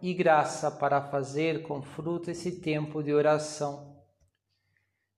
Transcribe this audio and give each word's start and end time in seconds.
e 0.00 0.14
graça 0.14 0.70
para 0.70 1.10
fazer 1.10 1.62
com 1.62 1.82
fruto 1.82 2.30
esse 2.30 2.60
tempo 2.60 3.02
de 3.02 3.12
oração. 3.12 4.02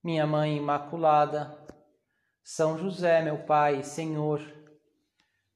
Minha 0.02 0.26
Mãe 0.26 0.56
Imaculada, 0.56 1.56
São 2.42 2.78
José, 2.78 3.22
meu 3.22 3.44
Pai, 3.44 3.82
Senhor, 3.82 4.40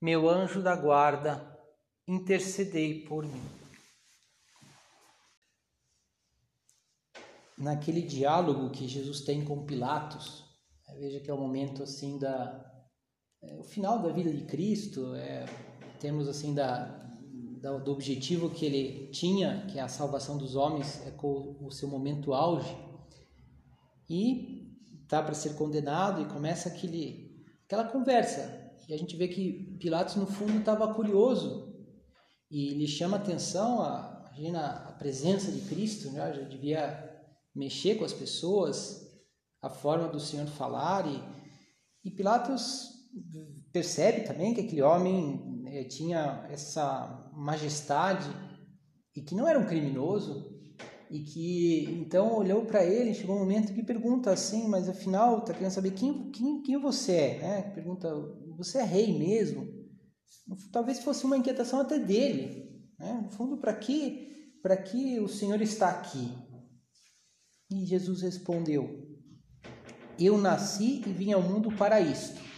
meu 0.00 0.28
anjo 0.28 0.62
da 0.62 0.76
guarda, 0.76 1.58
intercedei 2.06 3.04
por 3.04 3.24
mim. 3.24 3.42
Naquele 7.56 8.02
diálogo 8.02 8.70
que 8.70 8.86
Jesus 8.86 9.20
tem 9.20 9.44
com 9.44 9.64
Pilatos, 9.64 10.44
né, 10.86 10.94
veja 10.98 11.20
que 11.20 11.30
é 11.30 11.34
o 11.34 11.38
momento 11.38 11.82
assim 11.82 12.18
da 12.18 12.70
é, 13.40 13.56
o 13.56 13.62
final 13.62 14.00
da 14.00 14.10
vida 14.10 14.32
de 14.32 14.44
Cristo, 14.44 15.14
é, 15.14 15.46
temos 16.00 16.28
assim 16.28 16.54
da 16.54 17.13
do 17.72 17.92
objetivo 17.92 18.50
que 18.50 18.66
ele 18.66 19.08
tinha, 19.08 19.66
que 19.70 19.78
é 19.78 19.82
a 19.82 19.88
salvação 19.88 20.36
dos 20.36 20.54
homens, 20.54 21.06
é 21.06 21.10
com 21.10 21.56
o 21.60 21.70
seu 21.70 21.88
momento 21.88 22.34
auge. 22.34 22.76
E 24.08 24.78
tá 25.08 25.22
para 25.22 25.34
ser 25.34 25.54
condenado 25.54 26.20
e 26.20 26.26
começa 26.26 26.68
aquele, 26.68 27.42
aquela 27.64 27.84
conversa. 27.84 28.72
E 28.86 28.92
a 28.92 28.98
gente 28.98 29.16
vê 29.16 29.28
que 29.28 29.76
Pilatos, 29.80 30.16
no 30.16 30.26
fundo, 30.26 30.58
estava 30.58 30.92
curioso 30.92 31.74
e 32.50 32.74
lhe 32.74 32.86
chama 32.86 33.16
atenção 33.16 33.80
a, 33.80 34.30
a, 34.56 34.88
a 34.88 34.92
presença 34.92 35.50
de 35.50 35.62
Cristo, 35.62 36.10
né? 36.10 36.34
já 36.34 36.42
devia 36.42 37.10
mexer 37.54 37.94
com 37.94 38.04
as 38.04 38.12
pessoas, 38.12 39.10
a 39.62 39.70
forma 39.70 40.08
do 40.08 40.20
Senhor 40.20 40.46
falar. 40.46 41.06
E, 41.06 41.22
e 42.04 42.10
Pilatos 42.10 42.90
percebe 43.72 44.26
também 44.26 44.52
que 44.52 44.60
aquele 44.60 44.82
homem 44.82 45.53
é, 45.74 45.84
tinha 45.84 46.46
essa 46.50 47.30
majestade 47.34 48.30
e 49.14 49.20
que 49.20 49.34
não 49.34 49.48
era 49.48 49.58
um 49.58 49.66
criminoso 49.66 50.52
e 51.10 51.20
que 51.20 51.84
então 51.92 52.36
olhou 52.36 52.64
para 52.64 52.84
ele, 52.84 53.14
chegou 53.14 53.36
um 53.36 53.40
momento 53.40 53.74
que 53.74 53.82
pergunta 53.82 54.30
assim, 54.30 54.68
mas 54.68 54.88
afinal 54.88 55.38
está 55.38 55.52
querendo 55.52 55.72
saber 55.72 55.90
quem, 55.92 56.30
quem, 56.30 56.62
quem 56.62 56.80
você 56.80 57.12
é, 57.12 57.38
né? 57.38 57.62
Pergunta, 57.74 58.08
você 58.56 58.78
é 58.78 58.84
rei 58.84 59.16
mesmo? 59.18 59.68
Talvez 60.72 61.00
fosse 61.00 61.24
uma 61.24 61.36
inquietação 61.36 61.80
até 61.80 61.98
dele, 61.98 62.80
né? 62.98 63.20
No 63.22 63.30
fundo, 63.30 63.58
para 63.58 63.74
que 63.74 64.32
para 64.62 64.76
que 64.78 65.20
o 65.20 65.28
Senhor 65.28 65.60
está 65.60 65.90
aqui? 65.90 66.32
E 67.70 67.84
Jesus 67.84 68.22
respondeu: 68.22 69.08
Eu 70.18 70.38
nasci 70.38 71.02
e 71.06 71.12
vim 71.12 71.32
ao 71.32 71.42
mundo 71.42 71.70
para 71.76 72.00
isto 72.00 72.53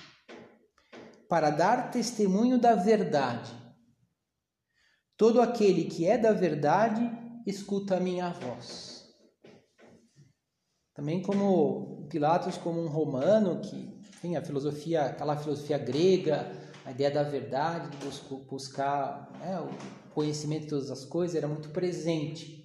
para 1.28 1.50
dar 1.50 1.90
testemunho 1.90 2.58
da 2.58 2.74
verdade. 2.74 3.52
Todo 5.16 5.40
aquele 5.40 5.84
que 5.84 6.06
é 6.06 6.18
da 6.18 6.32
verdade 6.32 7.10
escuta 7.46 7.96
a 7.96 8.00
minha 8.00 8.30
voz. 8.30 9.06
Também 10.94 11.22
como 11.22 12.06
Pilatos 12.08 12.56
como 12.56 12.80
um 12.80 12.88
romano 12.88 13.60
que, 13.60 13.76
enfim, 13.76 14.36
a 14.36 14.42
filosofia, 14.42 15.06
aquela 15.06 15.36
filosofia 15.36 15.78
grega, 15.78 16.50
a 16.84 16.90
ideia 16.90 17.10
da 17.10 17.22
verdade, 17.22 17.96
de 17.96 18.06
buscar 18.48 19.30
né, 19.40 19.58
o 19.60 20.14
conhecimento 20.14 20.62
de 20.62 20.68
todas 20.68 20.90
as 20.90 21.04
coisas 21.04 21.36
era 21.36 21.48
muito 21.48 21.70
presente. 21.70 22.64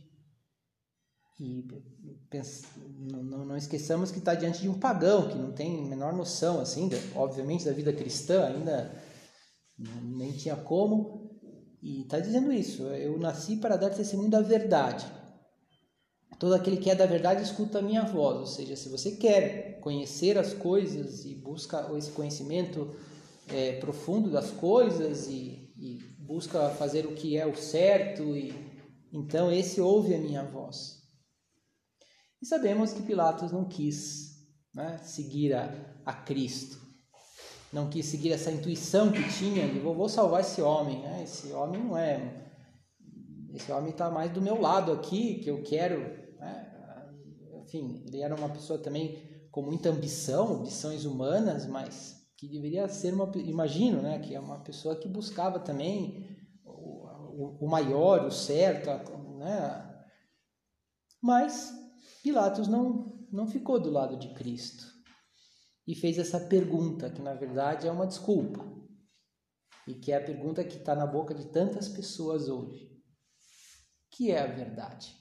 E 1.39 1.67
não, 2.97 3.45
não, 3.45 3.57
esqueçamos 3.57 4.09
que 4.09 4.19
está 4.19 4.33
diante 4.33 4.61
de 4.61 4.69
um 4.69 4.79
pagão 4.79 5.27
que 5.27 5.37
não 5.37 5.51
tem 5.51 5.85
menor 5.85 6.13
noção, 6.13 6.61
assim, 6.61 6.89
obviamente, 7.13 7.65
da 7.65 7.73
vida 7.73 7.91
cristã, 7.91 8.45
ainda 8.45 8.91
nem 10.01 10.31
tinha 10.31 10.55
como. 10.55 11.29
E 11.81 12.03
está 12.03 12.19
dizendo 12.19 12.53
isso: 12.53 12.83
eu 12.83 13.19
nasci 13.19 13.57
para 13.57 13.75
dar 13.75 13.89
testemunho 13.89 14.29
da 14.29 14.41
verdade. 14.41 15.05
Todo 16.39 16.55
aquele 16.55 16.77
que 16.77 16.89
é 16.89 16.95
da 16.95 17.05
verdade 17.05 17.43
escuta 17.43 17.79
a 17.79 17.81
minha 17.81 18.03
voz. 18.03 18.39
Ou 18.39 18.47
seja, 18.47 18.75
se 18.75 18.89
você 18.89 19.11
quer 19.11 19.79
conhecer 19.81 20.37
as 20.37 20.53
coisas 20.53 21.25
e 21.25 21.35
busca 21.35 21.91
esse 21.97 22.11
conhecimento 22.11 22.95
é, 23.49 23.73
profundo 23.73 24.31
das 24.31 24.49
coisas 24.51 25.27
e, 25.27 25.71
e 25.77 25.99
busca 26.19 26.69
fazer 26.69 27.05
o 27.05 27.13
que 27.13 27.37
é 27.37 27.45
o 27.45 27.55
certo, 27.55 28.23
e 28.35 28.53
então 29.11 29.51
esse 29.51 29.81
ouve 29.81 30.15
a 30.15 30.17
minha 30.17 30.43
voz. 30.43 31.00
E 32.41 32.45
sabemos 32.45 32.91
que 32.91 33.03
Pilatos 33.03 33.51
não 33.51 33.65
quis 33.65 34.47
né, 34.73 34.97
seguir 35.03 35.53
a, 35.53 35.69
a 36.05 36.13
Cristo, 36.13 36.81
não 37.71 37.89
quis 37.89 38.05
seguir 38.07 38.31
essa 38.31 38.51
intuição 38.51 39.11
que 39.11 39.21
tinha 39.29 39.67
de 39.67 39.79
vou, 39.79 40.09
salvar 40.09 40.41
esse 40.41 40.61
homem. 40.61 41.01
Né? 41.01 41.23
Esse 41.23 41.51
homem 41.53 41.81
não 41.81 41.97
é. 41.97 42.51
Esse 43.53 43.71
homem 43.71 43.91
está 43.91 44.09
mais 44.09 44.31
do 44.31 44.41
meu 44.41 44.59
lado 44.59 44.91
aqui, 44.91 45.35
que 45.35 45.49
eu 45.49 45.61
quero. 45.61 45.99
Né? 46.37 46.71
Enfim, 47.63 48.03
ele 48.07 48.21
era 48.21 48.35
uma 48.35 48.49
pessoa 48.49 48.79
também 48.79 49.47
com 49.51 49.61
muita 49.61 49.89
ambição, 49.89 50.55
ambições 50.55 51.05
humanas, 51.05 51.65
mas 51.65 52.21
que 52.37 52.47
deveria 52.47 52.87
ser 52.87 53.13
uma. 53.13 53.31
Imagino, 53.35 54.01
né? 54.01 54.19
Que 54.19 54.33
é 54.33 54.39
uma 54.39 54.59
pessoa 54.59 54.95
que 54.95 55.07
buscava 55.07 55.59
também 55.59 56.27
o, 56.65 57.05
o, 57.05 57.65
o 57.65 57.69
maior, 57.69 58.25
o 58.25 58.31
certo, 58.31 58.89
né? 59.37 59.87
Mas 61.21 61.71
Pilatos 62.21 62.67
não, 62.67 63.27
não 63.31 63.47
ficou 63.47 63.79
do 63.79 63.89
lado 63.89 64.17
de 64.17 64.33
Cristo 64.33 64.85
e 65.87 65.95
fez 65.95 66.17
essa 66.19 66.39
pergunta, 66.39 67.09
que 67.09 67.21
na 67.21 67.33
verdade 67.33 67.87
é 67.87 67.91
uma 67.91 68.05
desculpa, 68.05 68.63
e 69.87 69.95
que 69.95 70.11
é 70.11 70.17
a 70.17 70.23
pergunta 70.23 70.63
que 70.63 70.77
está 70.77 70.95
na 70.95 71.07
boca 71.07 71.33
de 71.33 71.51
tantas 71.51 71.89
pessoas 71.89 72.47
hoje: 72.47 72.91
que 74.11 74.31
é 74.31 74.39
a 74.39 74.47
verdade? 74.47 75.17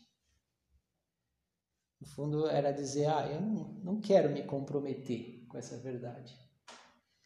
No 2.00 2.06
fundo, 2.06 2.46
era 2.46 2.72
dizer: 2.72 3.06
ah, 3.06 3.26
eu 3.26 3.40
não, 3.40 3.72
não 3.82 4.00
quero 4.00 4.30
me 4.30 4.42
comprometer 4.42 5.46
com 5.48 5.56
essa 5.56 5.78
verdade. 5.78 6.38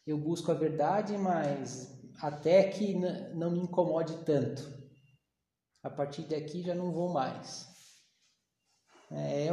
Eu 0.05 0.17
busco 0.17 0.51
a 0.51 0.55
verdade, 0.55 1.17
mas 1.17 1.99
até 2.21 2.69
que 2.69 2.93
não 3.33 3.51
me 3.51 3.59
incomode 3.59 4.23
tanto. 4.23 4.63
A 5.83 5.89
partir 5.89 6.23
daqui 6.23 6.61
já 6.61 6.73
não 6.73 6.91
vou 6.91 7.11
mais. 7.11 7.74
É, 9.17 9.47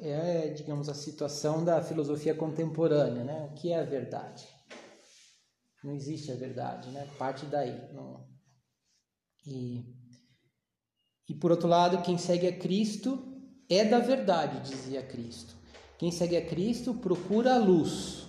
é, 0.00 0.48
digamos, 0.50 0.88
a 0.88 0.94
situação 0.94 1.64
da 1.64 1.82
filosofia 1.82 2.34
contemporânea, 2.34 3.24
né? 3.24 3.48
O 3.50 3.54
que 3.54 3.72
é 3.72 3.80
a 3.80 3.84
verdade? 3.84 4.46
Não 5.82 5.92
existe 5.92 6.30
a 6.30 6.36
verdade, 6.36 6.88
né? 6.90 7.08
Parte 7.18 7.44
daí. 7.46 7.92
Não... 7.92 8.24
E, 9.44 9.84
e 11.28 11.34
por 11.34 11.50
outro 11.50 11.66
lado, 11.66 12.02
quem 12.02 12.16
segue 12.16 12.46
a 12.46 12.56
Cristo 12.56 13.18
é 13.68 13.84
da 13.84 13.98
verdade, 13.98 14.70
dizia 14.70 15.02
Cristo. 15.02 15.56
Quem 15.98 16.12
segue 16.12 16.36
a 16.36 16.46
Cristo 16.46 16.94
procura 16.94 17.56
a 17.56 17.58
luz, 17.58 18.28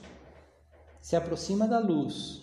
se 1.00 1.16
aproxima 1.16 1.68
da 1.68 1.78
luz, 1.78 2.42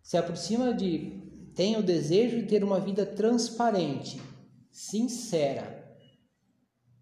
se 0.00 0.16
aproxima 0.16 0.72
de. 0.72 1.50
tem 1.56 1.76
o 1.76 1.82
desejo 1.82 2.36
de 2.36 2.46
ter 2.46 2.62
uma 2.62 2.78
vida 2.78 3.04
transparente, 3.04 4.22
sincera 4.70 5.73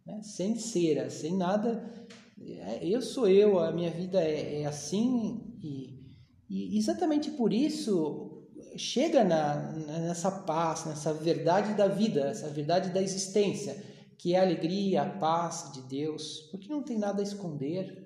né? 0.07 0.21
sem 0.23 0.57
cera, 0.57 1.11
sem 1.11 1.37
nada. 1.37 2.07
É, 2.41 2.87
eu 2.87 3.01
sou 3.01 3.29
eu, 3.29 3.59
a 3.59 3.73
minha 3.73 3.91
vida 3.91 4.21
é, 4.23 4.63
é 4.63 4.67
assim 4.67 5.41
e, 5.63 6.17
e, 6.49 6.77
exatamente 6.77 7.31
por 7.33 7.53
isso 7.53 8.29
chega 8.77 9.23
na, 9.23 9.73
nessa 9.73 10.31
paz, 10.31 10.87
nessa 10.87 11.13
verdade 11.13 11.75
da 11.75 11.89
vida, 11.89 12.29
essa 12.29 12.49
verdade 12.49 12.91
da 12.91 13.03
existência, 13.03 13.77
que 14.19 14.35
é 14.35 14.39
a 14.39 14.43
alegria, 14.43 15.03
a 15.03 15.19
paz 15.19 15.73
de 15.73 15.83
Deus, 15.83 16.49
porque 16.51 16.69
não 16.69 16.83
tem 16.83 16.99
nada 16.99 17.21
a 17.21 17.25
esconder. 17.25 18.03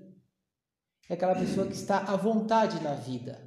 É 1.09 1.15
aquela 1.15 1.37
pessoa 1.37 1.67
que 1.67 1.75
está 1.75 1.99
à 1.99 2.17
vontade 2.17 2.83
na 2.83 2.95
vida, 2.95 3.41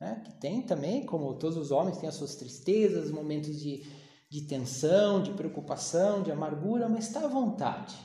né? 0.00 0.22
que 0.24 0.40
tem 0.40 0.62
também, 0.62 1.04
como 1.04 1.34
todos 1.34 1.56
os 1.56 1.70
homens, 1.70 1.98
tem 1.98 2.08
as 2.08 2.14
suas 2.14 2.36
tristezas, 2.36 3.10
momentos 3.10 3.58
de, 3.58 3.82
de 4.28 4.42
tensão, 4.42 5.22
de 5.22 5.32
preocupação, 5.32 6.22
de 6.22 6.30
amargura, 6.30 6.88
mas 6.88 7.06
está 7.06 7.24
à 7.24 7.28
vontade. 7.28 7.96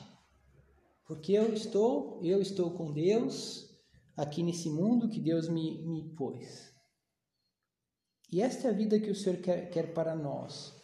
Porque 1.06 1.32
eu 1.32 1.52
estou, 1.52 2.20
eu 2.22 2.40
estou 2.40 2.70
com 2.72 2.92
Deus 2.92 3.68
aqui 4.16 4.42
nesse 4.42 4.70
mundo 4.70 5.08
que 5.08 5.20
Deus 5.20 5.48
me, 5.48 5.86
me 5.86 6.14
pôs. 6.14 6.72
E 8.30 8.40
esta 8.40 8.68
é 8.68 8.70
a 8.70 8.74
vida 8.74 8.98
que 8.98 9.10
o 9.10 9.14
Senhor 9.14 9.38
quer, 9.40 9.68
quer 9.70 9.92
para 9.92 10.14
nós. 10.14 10.74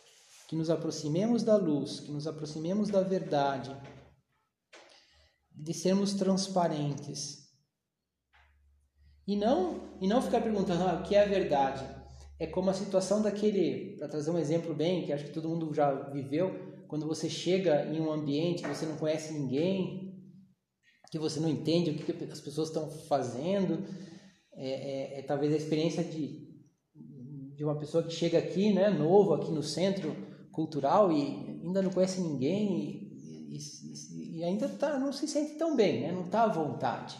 Que 0.48 0.56
nos 0.56 0.70
aproximemos 0.70 1.42
da 1.42 1.56
luz, 1.56 2.00
que 2.00 2.10
nos 2.10 2.26
aproximemos 2.26 2.88
da 2.90 3.02
verdade, 3.02 3.74
de 5.50 5.74
sermos 5.74 6.14
transparentes. 6.14 7.48
E 9.26 9.36
não, 9.36 9.98
e 10.00 10.06
não 10.06 10.22
ficar 10.22 10.40
perguntando 10.40 10.84
ah, 10.84 11.00
o 11.00 11.02
que 11.02 11.14
é 11.14 11.22
a 11.22 11.28
verdade. 11.28 11.97
É 12.38 12.46
como 12.46 12.70
a 12.70 12.74
situação 12.74 13.20
daquele, 13.20 13.96
para 13.96 14.08
trazer 14.08 14.30
um 14.30 14.38
exemplo 14.38 14.74
bem, 14.74 15.04
que 15.04 15.12
acho 15.12 15.24
que 15.24 15.32
todo 15.32 15.48
mundo 15.48 15.74
já 15.74 15.92
viveu, 16.10 16.84
quando 16.86 17.06
você 17.06 17.28
chega 17.28 17.84
em 17.86 18.00
um 18.00 18.12
ambiente 18.12 18.62
que 18.62 18.68
você 18.68 18.86
não 18.86 18.96
conhece 18.96 19.32
ninguém, 19.32 20.08
que 21.10 21.18
você 21.18 21.40
não 21.40 21.48
entende 21.48 21.90
o 21.90 21.94
que, 21.94 22.24
as 22.24 22.40
pessoas 22.40 22.68
estão 22.68 22.88
fazendo, 22.90 23.84
é, 24.54 24.68
é, 24.68 25.18
é, 25.18 25.22
talvez 25.22 25.52
a 25.52 25.56
experiência 25.56 26.04
de, 26.04 26.48
de 27.54 27.64
uma 27.64 27.78
pessoa 27.78 28.02
que 28.02 28.12
chega 28.12 28.38
aqui, 28.38 28.72
né, 28.72 28.88
novo, 28.88 29.34
aqui 29.34 29.50
no 29.50 29.62
centro 29.62 30.14
cultural 30.52 31.10
e 31.10 31.60
ainda 31.64 31.82
não 31.82 31.90
conhece 31.90 32.20
ninguém 32.20 33.10
e, 33.50 33.56
e, 33.56 34.38
e 34.38 34.44
ainda 34.44 34.68
tá, 34.68 34.98
não 34.98 35.12
se 35.12 35.26
sente 35.26 35.54
tão 35.56 35.74
bem, 35.74 36.02
né, 36.02 36.12
não 36.12 36.26
está 36.26 36.44
à 36.44 36.48
vontade. 36.48 37.18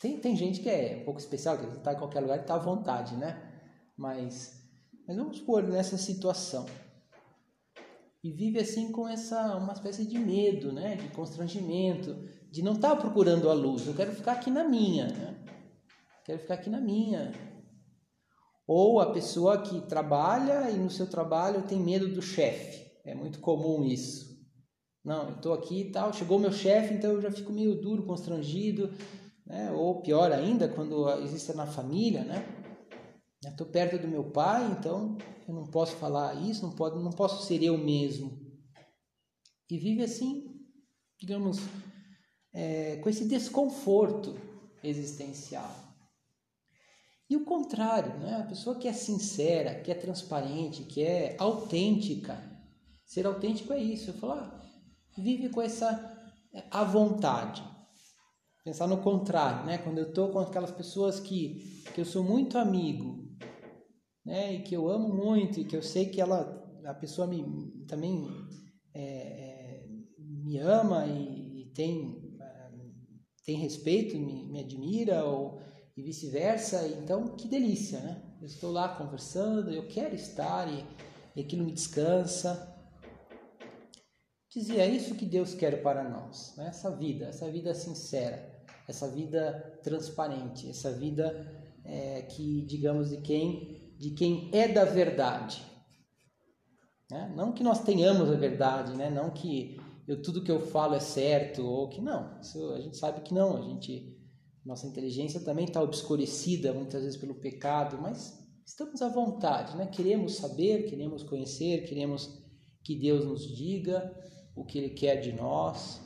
Tem, 0.00 0.18
tem 0.18 0.36
gente 0.36 0.60
que 0.60 0.68
é 0.68 0.98
um 1.02 1.04
pouco 1.04 1.18
especial, 1.18 1.58
que 1.58 1.66
está 1.76 1.92
em 1.92 1.98
qualquer 1.98 2.20
lugar 2.20 2.38
e 2.38 2.42
está 2.42 2.54
à 2.54 2.58
vontade, 2.58 3.16
né? 3.16 3.47
Mas, 3.98 4.62
mas 5.06 5.16
vamos 5.16 5.40
pôr 5.40 5.64
nessa 5.64 5.98
situação. 5.98 6.66
E 8.22 8.30
vive 8.32 8.60
assim 8.60 8.92
com 8.92 9.08
essa 9.08 9.56
uma 9.56 9.72
espécie 9.72 10.06
de 10.06 10.18
medo, 10.18 10.72
né? 10.72 10.94
De 10.94 11.08
constrangimento, 11.08 12.16
de 12.48 12.62
não 12.62 12.74
estar 12.74 12.90
tá 12.90 12.96
procurando 12.96 13.50
a 13.50 13.52
luz. 13.52 13.86
Eu 13.86 13.94
quero 13.94 14.12
ficar 14.12 14.32
aqui 14.32 14.50
na 14.50 14.62
minha, 14.62 15.08
né? 15.08 15.44
Quero 16.24 16.38
ficar 16.38 16.54
aqui 16.54 16.70
na 16.70 16.80
minha. 16.80 17.32
Ou 18.66 19.00
a 19.00 19.12
pessoa 19.12 19.62
que 19.62 19.80
trabalha 19.82 20.70
e 20.70 20.78
no 20.78 20.90
seu 20.90 21.08
trabalho 21.08 21.66
tem 21.66 21.80
medo 21.80 22.06
do 22.08 22.22
chefe. 22.22 22.86
É 23.04 23.14
muito 23.14 23.40
comum 23.40 23.82
isso. 23.84 24.28
Não, 25.04 25.30
eu 25.30 25.36
estou 25.36 25.54
aqui 25.54 25.80
e 25.80 25.90
tal, 25.90 26.12
chegou 26.12 26.38
meu 26.38 26.52
chefe, 26.52 26.94
então 26.94 27.12
eu 27.12 27.20
já 27.22 27.30
fico 27.30 27.50
meio 27.52 27.80
duro, 27.80 28.04
constrangido. 28.04 28.92
Né? 29.46 29.72
Ou 29.72 30.02
pior 30.02 30.30
ainda, 30.30 30.68
quando 30.68 31.08
existe 31.22 31.52
na 31.56 31.66
família, 31.66 32.22
né? 32.24 32.44
Estou 33.44 33.66
perto 33.66 33.98
do 33.98 34.08
meu 34.08 34.30
pai, 34.30 34.70
então 34.72 35.16
eu 35.46 35.54
não 35.54 35.66
posso 35.66 35.94
falar 35.96 36.34
isso, 36.42 36.62
não, 36.62 36.72
pode, 36.72 36.98
não 37.02 37.12
posso 37.12 37.46
ser 37.46 37.62
eu 37.62 37.78
mesmo. 37.78 38.36
E 39.70 39.78
vive 39.78 40.02
assim, 40.02 40.58
digamos, 41.20 41.58
é, 42.52 42.96
com 42.96 43.08
esse 43.08 43.26
desconforto 43.28 44.36
existencial. 44.82 45.88
E 47.30 47.36
o 47.36 47.44
contrário, 47.44 48.18
né? 48.18 48.40
a 48.40 48.46
pessoa 48.46 48.76
que 48.76 48.88
é 48.88 48.92
sincera, 48.92 49.80
que 49.80 49.90
é 49.90 49.94
transparente, 49.94 50.84
que 50.84 51.02
é 51.02 51.36
autêntica. 51.38 52.42
Ser 53.04 53.26
autêntico 53.26 53.72
é 53.72 53.78
isso, 53.78 54.10
eu 54.10 54.14
falar, 54.14 54.42
ah, 54.42 55.20
vive 55.20 55.48
com 55.50 55.60
essa 55.60 56.16
à 56.70 56.82
vontade. 56.84 57.62
Pensar 58.64 58.86
no 58.86 59.02
contrário, 59.02 59.66
né? 59.66 59.78
quando 59.78 59.98
eu 59.98 60.08
estou 60.08 60.30
com 60.30 60.38
aquelas 60.38 60.70
pessoas 60.70 61.20
que, 61.20 61.82
que 61.94 62.00
eu 62.00 62.04
sou 62.04 62.24
muito 62.24 62.56
amigo, 62.56 63.17
né? 64.28 64.54
e 64.54 64.62
que 64.62 64.74
eu 64.74 64.88
amo 64.88 65.08
muito, 65.08 65.58
e 65.58 65.64
que 65.64 65.76
eu 65.76 65.82
sei 65.82 66.06
que 66.06 66.20
ela, 66.20 66.64
a 66.84 66.94
pessoa 66.94 67.26
me, 67.26 67.84
também 67.88 68.28
é, 68.94 69.02
é, 69.02 69.86
me 70.18 70.58
ama 70.58 71.06
e, 71.06 71.62
e 71.62 71.72
tem, 71.74 72.36
é, 72.40 72.70
tem 73.44 73.56
respeito, 73.56 74.16
me, 74.18 74.44
me 74.44 74.60
admira, 74.60 75.24
ou 75.24 75.58
e 75.98 76.02
vice-versa. 76.02 76.86
Então, 76.86 77.34
que 77.36 77.48
delícia, 77.48 78.00
né? 78.00 78.22
Eu 78.40 78.46
estou 78.46 78.70
lá 78.70 78.88
conversando, 78.88 79.72
eu 79.72 79.88
quero 79.88 80.14
estar 80.14 80.72
e, 80.72 80.86
e 81.34 81.40
aquilo 81.40 81.64
me 81.64 81.72
descansa. 81.72 82.72
Dizia, 84.48 84.84
é 84.84 84.88
isso 84.88 85.16
que 85.16 85.26
Deus 85.26 85.54
quer 85.54 85.82
para 85.82 86.08
nós, 86.08 86.54
né? 86.56 86.68
essa 86.68 86.90
vida, 86.90 87.26
essa 87.26 87.50
vida 87.50 87.74
sincera, 87.74 88.64
essa 88.88 89.08
vida 89.08 89.78
transparente, 89.82 90.70
essa 90.70 90.90
vida 90.90 91.46
é, 91.84 92.22
que, 92.22 92.62
digamos, 92.62 93.10
de 93.10 93.18
quem, 93.18 93.77
de 93.98 94.12
quem 94.12 94.48
é 94.52 94.68
da 94.68 94.84
verdade. 94.84 95.62
Né? 97.10 97.32
Não 97.34 97.52
que 97.52 97.64
nós 97.64 97.82
tenhamos 97.82 98.30
a 98.30 98.36
verdade, 98.36 98.96
né? 98.96 99.10
não 99.10 99.30
que 99.30 99.80
eu, 100.06 100.22
tudo 100.22 100.42
que 100.42 100.50
eu 100.50 100.60
falo 100.60 100.94
é 100.94 101.00
certo, 101.00 101.62
ou 101.66 101.88
que 101.88 102.00
não, 102.00 102.38
isso 102.40 102.72
a 102.72 102.80
gente 102.80 102.96
sabe 102.96 103.20
que 103.22 103.34
não, 103.34 103.56
a 103.56 103.62
gente 103.62 104.16
nossa 104.64 104.86
inteligência 104.86 105.40
também 105.40 105.64
está 105.64 105.82
obscurecida 105.82 106.74
muitas 106.74 107.02
vezes 107.02 107.16
pelo 107.16 107.34
pecado, 107.34 107.98
mas 108.00 108.38
estamos 108.66 109.00
à 109.00 109.08
vontade, 109.08 109.74
né? 109.76 109.86
Queremos 109.86 110.34
saber, 110.34 110.84
queremos 110.84 111.22
conhecer, 111.22 111.86
queremos 111.86 112.38
que 112.84 112.94
Deus 112.94 113.24
nos 113.24 113.56
diga 113.56 114.14
o 114.54 114.66
que 114.66 114.76
Ele 114.76 114.90
quer 114.90 115.16
de 115.20 115.32
nós. 115.32 116.02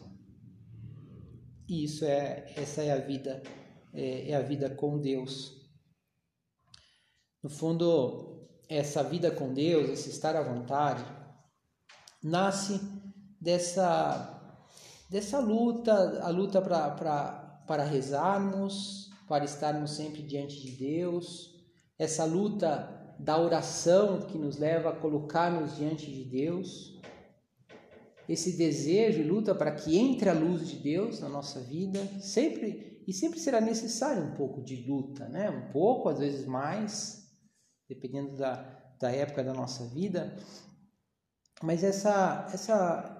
E 1.68 1.82
isso 1.84 2.04
é 2.04 2.52
essa 2.56 2.82
é 2.82 2.92
a 2.92 2.98
vida 2.98 3.42
é, 3.92 4.30
é 4.30 4.34
a 4.36 4.42
vida 4.42 4.70
com 4.70 5.00
Deus. 5.00 5.61
No 7.42 7.50
fundo, 7.50 8.46
essa 8.68 9.02
vida 9.02 9.30
com 9.30 9.52
Deus, 9.52 9.90
esse 9.90 10.10
estar 10.10 10.36
à 10.36 10.42
vontade, 10.42 11.04
nasce 12.22 12.80
dessa 13.40 14.38
dessa 15.10 15.38
luta, 15.40 16.22
a 16.22 16.30
luta 16.30 16.62
para 16.62 17.84
rezarmos, 17.84 19.10
para 19.28 19.44
estarmos 19.44 19.90
sempre 19.90 20.22
diante 20.22 20.58
de 20.62 20.72
Deus, 20.72 21.52
essa 21.98 22.24
luta 22.24 23.14
da 23.18 23.38
oração 23.38 24.22
que 24.22 24.38
nos 24.38 24.56
leva 24.56 24.88
a 24.88 24.96
colocar-nos 24.96 25.76
diante 25.76 26.10
de 26.10 26.24
Deus, 26.24 26.98
esse 28.26 28.56
desejo 28.56 29.20
e 29.20 29.24
luta 29.24 29.54
para 29.54 29.72
que 29.72 29.98
entre 29.98 30.30
a 30.30 30.32
luz 30.32 30.66
de 30.66 30.76
Deus 30.76 31.20
na 31.20 31.28
nossa 31.28 31.60
vida, 31.60 31.98
sempre 32.20 33.02
e 33.06 33.12
sempre 33.12 33.38
será 33.38 33.60
necessário 33.60 34.22
um 34.22 34.34
pouco 34.34 34.62
de 34.62 34.76
luta, 34.88 35.28
né? 35.28 35.50
Um 35.50 35.72
pouco, 35.72 36.08
às 36.08 36.20
vezes 36.20 36.46
mais, 36.46 37.21
dependendo 37.94 38.36
da, 38.36 38.54
da 38.98 39.10
época 39.10 39.44
da 39.44 39.52
nossa 39.52 39.86
vida. 39.86 40.36
Mas 41.62 41.84
essa 41.84 42.48
essa 42.52 43.18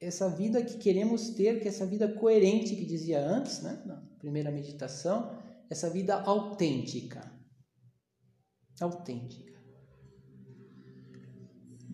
essa 0.00 0.28
vida 0.28 0.62
que 0.62 0.78
queremos 0.78 1.30
ter, 1.30 1.60
que 1.60 1.66
é 1.66 1.68
essa 1.68 1.84
vida 1.84 2.06
coerente 2.08 2.76
que 2.76 2.84
dizia 2.84 3.20
antes, 3.20 3.62
né, 3.62 3.82
na 3.84 3.96
primeira 4.18 4.50
meditação, 4.50 5.36
essa 5.68 5.90
vida 5.90 6.20
autêntica. 6.22 7.32
Autêntica. 8.80 9.58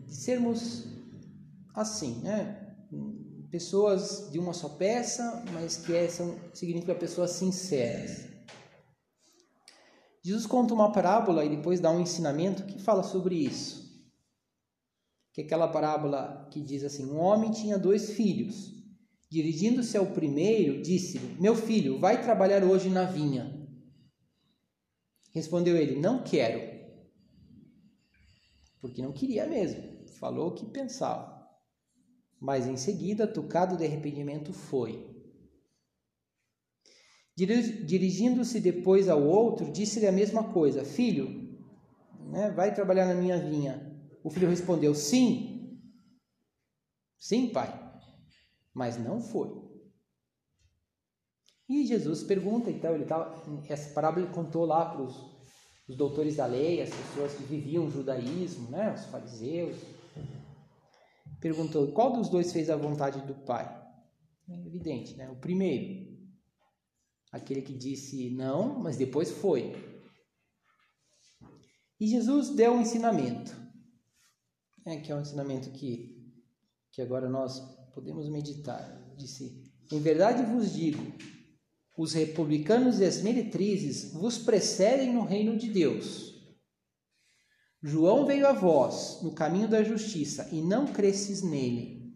De 0.07 0.15
sermos 0.15 0.85
assim, 1.75 2.21
né? 2.21 2.61
Pessoas 3.51 4.31
de 4.31 4.39
uma 4.39 4.53
só 4.53 4.69
peça, 4.69 5.45
mas 5.53 5.77
que 5.77 5.95
é, 5.95 6.09
são, 6.09 6.39
significa 6.53 6.95
pessoas 6.95 7.31
sinceras. 7.31 8.34
Jesus 10.25 10.47
conta 10.47 10.73
uma 10.73 10.91
parábola 10.91 11.45
e 11.45 11.55
depois 11.55 11.81
dá 11.81 11.91
um 11.91 12.01
ensinamento 12.01 12.65
que 12.65 12.79
fala 12.79 13.03
sobre 13.03 13.37
isso 13.37 13.85
que 15.35 15.41
é 15.41 15.45
aquela 15.45 15.67
parábola 15.67 16.49
que 16.53 16.61
diz 16.61 16.85
assim: 16.85 17.05
Um 17.05 17.19
homem 17.19 17.51
tinha 17.51 17.77
dois 17.77 18.13
filhos. 18.13 18.73
Dirigindo-se 19.29 19.97
ao 19.97 20.07
primeiro, 20.07 20.81
disse-lhe: 20.81 21.37
Meu 21.41 21.57
filho, 21.57 21.99
vai 21.99 22.23
trabalhar 22.23 22.63
hoje 22.63 22.89
na 22.89 23.05
vinha. 23.05 23.69
Respondeu 25.33 25.77
ele: 25.77 25.99
Não 25.99 26.23
quero. 26.23 26.73
Porque 28.81 29.03
não 29.03 29.13
queria 29.13 29.45
mesmo. 29.45 30.07
Falou 30.21 30.51
o 30.51 30.55
que 30.55 30.67
pensava. 30.67 31.35
Mas 32.41 32.69
em 32.69 32.77
seguida, 32.77 33.27
tocado 33.27 33.77
de 33.77 33.85
arrependimento, 33.85 34.53
foi. 34.53 35.14
Dirigindo-se 37.37 38.61
depois 38.61 39.09
ao 39.09 39.23
outro, 39.23 39.73
disse-lhe 39.73 40.07
a 40.07 40.13
mesma 40.13 40.53
coisa: 40.53 40.85
Filho, 40.85 41.59
né, 42.31 42.51
vai 42.51 42.73
trabalhar 42.73 43.07
na 43.07 43.15
minha 43.15 43.39
vinha. 43.39 43.93
O 44.23 44.31
filho 44.31 44.49
respondeu: 44.49 44.95
Sim. 44.95 45.81
Sim, 47.19 47.49
pai. 47.49 47.83
Mas 48.73 48.97
não 48.97 49.21
foi. 49.21 49.65
E 51.69 51.87
Jesus 51.87 52.23
pergunta, 52.23 52.71
então, 52.71 52.95
ele 52.95 53.07
tá, 53.07 53.43
essa 53.69 53.93
parábola 53.95 54.27
ele 54.27 54.35
contou 54.35 54.65
lá 54.67 54.85
para 54.85 55.03
os 55.03 55.97
doutores 55.97 56.37
da 56.37 56.47
lei, 56.47 56.83
as 56.83 56.91
pessoas 56.91 57.35
que 57.35 57.43
viviam 57.45 57.87
o 57.87 57.91
judaísmo, 57.91 58.71
né, 58.71 58.93
os 58.93 59.07
fariseus. 59.07 59.77
Perguntou: 61.41 61.93
qual 61.93 62.13
dos 62.13 62.29
dois 62.29 62.53
fez 62.53 62.71
a 62.71 62.77
vontade 62.77 63.21
do 63.27 63.35
pai? 63.35 63.83
É 64.49 64.67
evidente, 64.67 65.17
né? 65.17 65.29
O 65.31 65.37
primeiro. 65.37 66.14
Aquele 67.35 67.63
que 67.63 67.75
disse 67.75 68.31
não, 68.31 68.79
mas 68.79 68.97
depois 68.97 69.31
foi. 69.31 69.73
E 72.01 72.07
Jesus 72.07 72.51
deu 72.51 72.73
um 72.73 72.81
ensinamento 72.81 73.65
é, 74.85 74.99
que 74.99 75.11
é 75.11 75.17
um 75.17 75.21
ensinamento 75.21 75.71
que, 75.71 76.15
que 76.93 77.01
agora 77.01 77.29
nós 77.29 77.59
podemos 77.95 78.29
meditar. 78.29 79.03
Disse: 79.17 79.73
Em 79.91 79.99
verdade 79.99 80.43
vos 80.45 80.73
digo, 80.73 81.03
os 81.97 82.13
republicanos 82.13 83.01
e 83.01 83.05
as 83.05 83.23
meretrizes 83.23 84.13
vos 84.13 84.39
precedem 84.39 85.13
no 85.13 85.25
reino 85.25 85.57
de 85.57 85.71
Deus. 85.71 86.35
João 87.83 88.25
veio 88.27 88.47
a 88.47 88.53
vós 88.53 89.23
no 89.23 89.35
caminho 89.35 89.69
da 89.69 89.83
justiça 89.83 90.49
e 90.53 90.63
não 90.63 90.87
cresces 90.87 91.43
nele. 91.43 92.13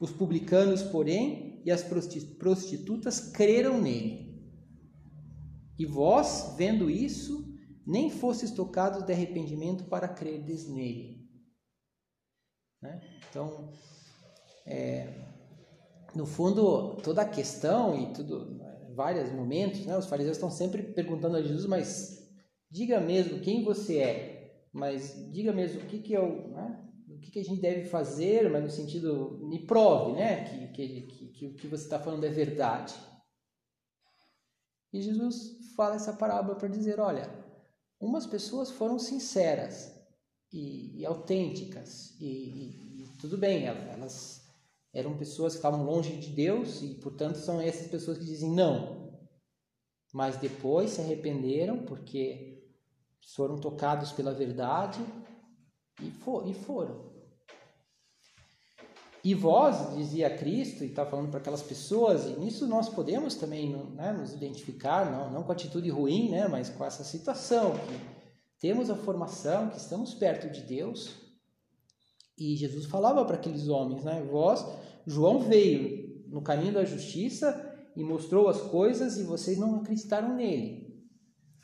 Os 0.00 0.10
publicanos, 0.10 0.82
porém, 0.82 1.53
e 1.64 1.70
as 1.70 1.82
prostitutas 1.82 3.20
creram 3.32 3.80
nele. 3.80 4.34
E 5.78 5.86
vós, 5.86 6.54
vendo 6.56 6.90
isso, 6.90 7.52
nem 7.86 8.10
fostes 8.10 8.50
tocados 8.50 9.02
de 9.02 9.12
arrependimento 9.12 9.84
para 9.84 10.08
crerdes 10.08 10.68
nele. 10.68 11.28
Né? 12.80 13.00
Então, 13.28 13.72
é, 14.66 15.08
no 16.14 16.26
fundo, 16.26 16.96
toda 17.02 17.22
a 17.22 17.28
questão 17.28 17.98
e 17.98 18.12
tudo, 18.12 18.60
vários 18.94 19.32
momentos, 19.32 19.84
né, 19.84 19.96
os 19.98 20.06
fariseus 20.06 20.36
estão 20.36 20.50
sempre 20.50 20.82
perguntando 20.82 21.36
a 21.36 21.42
Jesus, 21.42 21.66
mas 21.66 22.30
diga 22.70 23.00
mesmo 23.00 23.40
quem 23.40 23.64
você 23.64 23.98
é, 23.98 24.66
mas 24.72 25.30
diga 25.32 25.52
mesmo 25.52 25.80
o 25.80 25.86
que, 25.86 25.98
que 25.98 26.16
o, 26.16 26.48
né, 26.48 26.80
que, 27.24 27.30
que 27.30 27.40
a 27.40 27.44
gente 27.44 27.60
deve 27.60 27.86
fazer, 27.86 28.50
mas 28.50 28.62
no 28.62 28.70
sentido, 28.70 29.38
me 29.42 29.66
prove, 29.66 30.12
né, 30.12 30.44
que, 30.44 30.68
que, 30.68 31.02
que, 31.02 31.26
que 31.28 31.46
o 31.46 31.54
que 31.54 31.66
você 31.66 31.84
está 31.84 31.98
falando 31.98 32.24
é 32.24 32.30
verdade. 32.30 32.94
E 34.92 35.00
Jesus 35.02 35.74
fala 35.74 35.96
essa 35.96 36.12
parábola 36.12 36.56
para 36.56 36.68
dizer, 36.68 37.00
olha, 37.00 37.28
umas 37.98 38.26
pessoas 38.26 38.70
foram 38.70 38.98
sinceras 38.98 39.92
e, 40.52 41.00
e 41.00 41.06
autênticas 41.06 42.14
e, 42.20 42.26
e, 42.26 43.02
e 43.02 43.08
tudo 43.18 43.36
bem, 43.36 43.66
elas 43.66 44.44
eram 44.92 45.16
pessoas 45.16 45.54
que 45.54 45.58
estavam 45.58 45.84
longe 45.84 46.16
de 46.16 46.28
Deus 46.30 46.80
e, 46.82 46.94
portanto, 46.94 47.36
são 47.36 47.60
essas 47.60 47.88
pessoas 47.88 48.18
que 48.18 48.24
dizem 48.24 48.52
não. 48.52 49.18
Mas 50.12 50.36
depois 50.36 50.90
se 50.90 51.00
arrependeram 51.00 51.84
porque 51.84 52.62
foram 53.34 53.58
tocados 53.58 54.12
pela 54.12 54.32
verdade 54.32 55.04
e, 56.00 56.10
for, 56.10 56.46
e 56.46 56.54
foram. 56.54 57.13
E 59.24 59.32
vós, 59.34 59.96
dizia 59.96 60.36
Cristo, 60.36 60.84
e 60.84 60.88
está 60.88 61.06
falando 61.06 61.30
para 61.30 61.40
aquelas 61.40 61.62
pessoas, 61.62 62.26
e 62.26 62.38
nisso 62.38 62.66
nós 62.66 62.90
podemos 62.90 63.34
também 63.34 63.74
né, 63.94 64.12
nos 64.12 64.34
identificar, 64.34 65.10
não, 65.10 65.32
não 65.32 65.42
com 65.42 65.50
atitude 65.50 65.88
ruim, 65.88 66.28
né, 66.28 66.46
mas 66.46 66.68
com 66.68 66.84
essa 66.84 67.02
situação, 67.02 67.72
que 67.72 67.98
temos 68.60 68.90
a 68.90 68.94
formação, 68.94 69.70
que 69.70 69.78
estamos 69.78 70.12
perto 70.12 70.50
de 70.50 70.60
Deus, 70.60 71.24
e 72.36 72.54
Jesus 72.56 72.84
falava 72.84 73.24
para 73.24 73.36
aqueles 73.36 73.68
homens, 73.68 74.02
né? 74.02 74.26
Vós, 74.30 74.66
João 75.06 75.40
veio 75.40 76.24
no 76.28 76.42
caminho 76.42 76.74
da 76.74 76.84
justiça 76.84 77.72
e 77.96 78.02
mostrou 78.02 78.48
as 78.48 78.60
coisas 78.60 79.16
e 79.18 79.22
vocês 79.22 79.56
não 79.56 79.76
acreditaram 79.76 80.34
nele. 80.34 80.84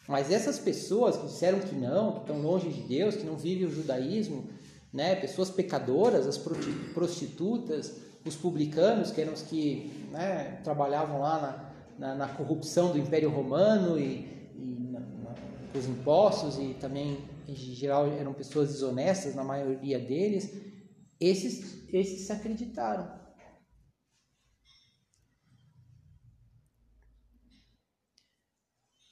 Mas 0.09 0.31
essas 0.31 0.59
pessoas 0.59 1.17
que 1.17 1.27
disseram 1.27 1.61
que 1.61 1.75
não, 1.75 2.13
que 2.13 2.21
estão 2.21 2.41
longe 2.41 2.69
de 2.69 2.83
Deus, 2.83 3.17
que 3.17 3.25
não 3.25 3.37
vivem 3.37 3.67
o 3.67 3.71
judaísmo, 3.71 4.49
né? 4.93 5.15
Pessoas 5.17 5.51
pecadoras, 5.51 6.27
as 6.27 6.39
prostitutas, 6.39 8.01
os 8.25 8.37
publicanos, 8.37 9.11
que 9.11 9.21
eram 9.21 9.33
os 9.33 9.43
que 9.43 10.09
né, 10.11 10.61
trabalhavam 10.63 11.21
lá 11.21 11.73
na, 11.99 12.09
na, 12.09 12.15
na, 12.15 12.29
corrupção 12.35 12.93
do 12.93 12.99
Império 12.99 13.31
Romano 13.31 13.99
e, 13.99 14.51
e 14.57 14.89
na, 14.91 15.01
os 15.75 15.87
impostos 15.87 16.59
e 16.59 16.75
também 16.75 17.19
em 17.49 17.55
geral 17.55 18.07
eram 18.07 18.33
pessoas 18.33 18.69
desonestas, 18.69 19.35
na 19.35 19.43
maioria 19.43 19.99
deles, 19.99 20.53
esses, 21.19 21.85
esses 21.93 22.27
se 22.27 22.33
acreditaram. 22.33 23.20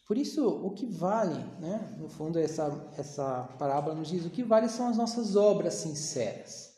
Por 0.08 0.16
isso, 0.16 0.48
o 0.48 0.70
que 0.70 0.86
vale, 0.86 1.38
né? 1.60 1.94
no 1.98 2.08
fundo, 2.08 2.38
essa, 2.38 2.90
essa 2.96 3.44
parábola 3.58 3.94
nos 3.94 4.08
diz: 4.08 4.24
o 4.24 4.30
que 4.30 4.42
vale 4.42 4.66
são 4.66 4.88
as 4.88 4.96
nossas 4.96 5.36
obras 5.36 5.74
sinceras. 5.74 6.72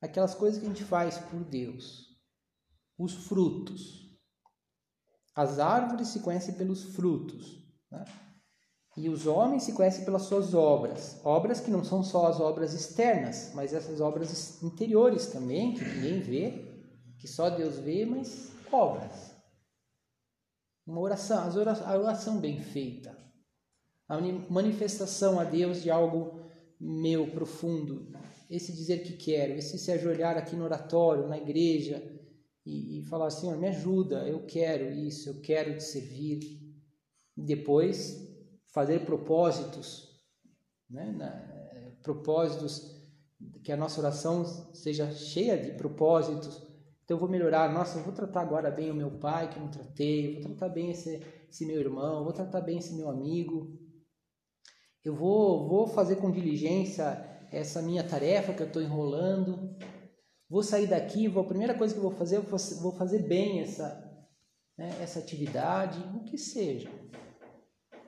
Aquelas 0.00 0.32
coisas 0.32 0.60
que 0.60 0.66
a 0.66 0.68
gente 0.68 0.84
faz 0.84 1.18
por 1.18 1.42
Deus. 1.42 2.16
Os 2.96 3.26
frutos. 3.26 4.08
As 5.34 5.58
árvores 5.58 6.08
se 6.08 6.20
conhecem 6.20 6.54
pelos 6.54 6.94
frutos. 6.94 7.58
Né? 7.90 8.04
E 8.96 9.08
os 9.08 9.26
homens 9.26 9.64
se 9.64 9.72
conhecem 9.72 10.04
pelas 10.04 10.22
suas 10.22 10.54
obras. 10.54 11.20
Obras 11.24 11.58
que 11.58 11.72
não 11.72 11.82
são 11.82 12.04
só 12.04 12.26
as 12.26 12.38
obras 12.38 12.72
externas, 12.72 13.50
mas 13.52 13.74
essas 13.74 14.00
obras 14.00 14.62
interiores 14.62 15.26
também, 15.26 15.74
que 15.74 15.84
ninguém 15.84 16.20
vê, 16.20 16.84
que 17.18 17.26
só 17.26 17.50
Deus 17.50 17.78
vê, 17.78 18.06
mas 18.06 18.52
obras. 18.70 19.39
Uma 20.90 21.02
oração, 21.02 21.38
a 21.38 21.96
oração 21.96 22.40
bem 22.40 22.60
feita. 22.60 23.16
A 24.08 24.20
manifestação 24.50 25.38
a 25.38 25.44
Deus 25.44 25.80
de 25.80 25.88
algo 25.88 26.40
meu 26.80 27.30
profundo. 27.30 28.10
Esse 28.50 28.72
dizer 28.72 29.04
que 29.04 29.12
quero, 29.12 29.52
esse 29.52 29.78
se 29.78 29.92
ajoelhar 29.92 30.36
aqui 30.36 30.56
no 30.56 30.64
oratório, 30.64 31.28
na 31.28 31.38
igreja 31.38 32.02
e, 32.66 32.98
e 32.98 33.02
falar: 33.04 33.30
Senhor, 33.30 33.56
me 33.56 33.68
ajuda, 33.68 34.26
eu 34.26 34.44
quero 34.46 34.90
isso, 34.90 35.28
eu 35.28 35.40
quero 35.40 35.76
te 35.76 35.84
servir. 35.84 36.40
E 37.36 37.42
depois 37.44 38.28
fazer 38.74 39.04
propósitos, 39.04 40.08
né? 40.90 41.12
Na, 41.12 41.28
eh, 41.28 41.92
propósitos, 42.02 43.00
que 43.62 43.70
a 43.70 43.76
nossa 43.76 44.00
oração 44.00 44.44
seja 44.74 45.08
cheia 45.12 45.56
de 45.56 45.70
propósitos. 45.70 46.68
Então 47.10 47.16
eu 47.16 47.20
vou 47.22 47.28
melhorar, 47.28 47.72
nossa, 47.72 47.98
eu 47.98 48.04
vou 48.04 48.12
tratar 48.12 48.40
agora 48.40 48.70
bem 48.70 48.88
o 48.88 48.94
meu 48.94 49.10
pai 49.10 49.50
que 49.50 49.56
eu 49.56 49.62
não 49.64 49.68
tratei, 49.68 50.34
vou 50.34 50.42
tratar 50.44 50.68
bem 50.68 50.92
esse, 50.92 51.20
esse 51.50 51.66
meu 51.66 51.80
irmão, 51.80 52.22
vou 52.22 52.32
tratar 52.32 52.60
bem 52.60 52.78
esse 52.78 52.94
meu 52.94 53.10
amigo. 53.10 53.76
Eu 55.04 55.16
vou, 55.16 55.68
vou 55.68 55.88
fazer 55.88 56.14
com 56.20 56.30
diligência 56.30 57.04
essa 57.50 57.82
minha 57.82 58.04
tarefa 58.04 58.52
que 58.52 58.62
eu 58.62 58.68
estou 58.68 58.80
enrolando. 58.80 59.76
Vou 60.48 60.62
sair 60.62 60.86
daqui, 60.86 61.26
vou, 61.26 61.42
a 61.42 61.48
primeira 61.48 61.74
coisa 61.74 61.92
que 61.92 61.98
eu 61.98 62.04
vou 62.04 62.12
fazer, 62.12 62.36
eu 62.36 62.44
vou 62.80 62.92
fazer 62.92 63.26
bem 63.26 63.58
essa, 63.58 63.88
né, 64.78 64.96
essa 65.02 65.18
atividade, 65.18 65.98
o 66.16 66.22
que 66.22 66.38
seja. 66.38 66.88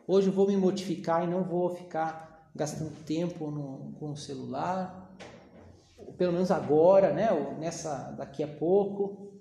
Hoje 0.07 0.29
eu 0.29 0.33
vou 0.33 0.47
me 0.47 0.57
modificar 0.57 1.25
e 1.25 1.27
não 1.27 1.43
vou 1.43 1.75
ficar 1.75 2.53
gastando 2.55 2.95
tempo 3.05 3.51
no, 3.51 3.95
com 3.99 4.13
o 4.13 4.17
celular, 4.17 5.13
pelo 6.17 6.33
menos 6.33 6.51
agora, 6.51 7.13
né? 7.13 7.33
Ou 7.33 7.59
nessa 7.59 8.13
daqui 8.13 8.43
a 8.43 8.49
pouco. 8.49 9.41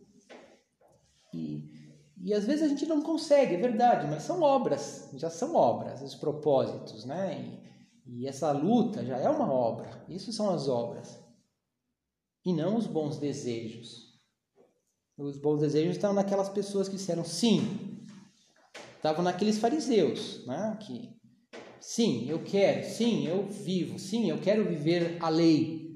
E, 1.33 1.69
e 2.17 2.33
às 2.33 2.45
vezes 2.45 2.63
a 2.63 2.67
gente 2.67 2.85
não 2.85 3.01
consegue, 3.01 3.55
é 3.55 3.57
verdade, 3.57 4.07
mas 4.07 4.23
são 4.23 4.41
obras, 4.41 5.09
já 5.15 5.29
são 5.29 5.55
obras, 5.55 6.01
os 6.01 6.15
propósitos, 6.15 7.05
né? 7.05 7.61
E, 8.05 8.23
e 8.23 8.27
essa 8.27 8.51
luta 8.51 9.05
já 9.05 9.17
é 9.17 9.29
uma 9.29 9.51
obra. 9.51 10.05
Isso 10.09 10.31
são 10.31 10.49
as 10.49 10.67
obras. 10.67 11.19
E 12.45 12.53
não 12.53 12.75
os 12.75 12.87
bons 12.87 13.17
desejos. 13.17 14.11
Os 15.17 15.37
bons 15.37 15.59
desejos 15.59 15.95
estão 15.95 16.13
naquelas 16.13 16.49
pessoas 16.49 16.89
que 16.89 16.95
disseram 16.95 17.23
sim, 17.23 17.61
estavam 18.95 19.23
naqueles 19.23 19.59
fariseus, 19.59 20.45
né? 20.47 20.77
Que 20.81 21.09
sim, 21.79 22.27
eu 22.29 22.43
quero, 22.43 22.87
sim, 22.87 23.27
eu 23.27 23.47
vivo, 23.47 23.99
sim, 23.99 24.29
eu 24.29 24.39
quero 24.39 24.67
viver 24.67 25.17
a 25.19 25.29
lei, 25.29 25.90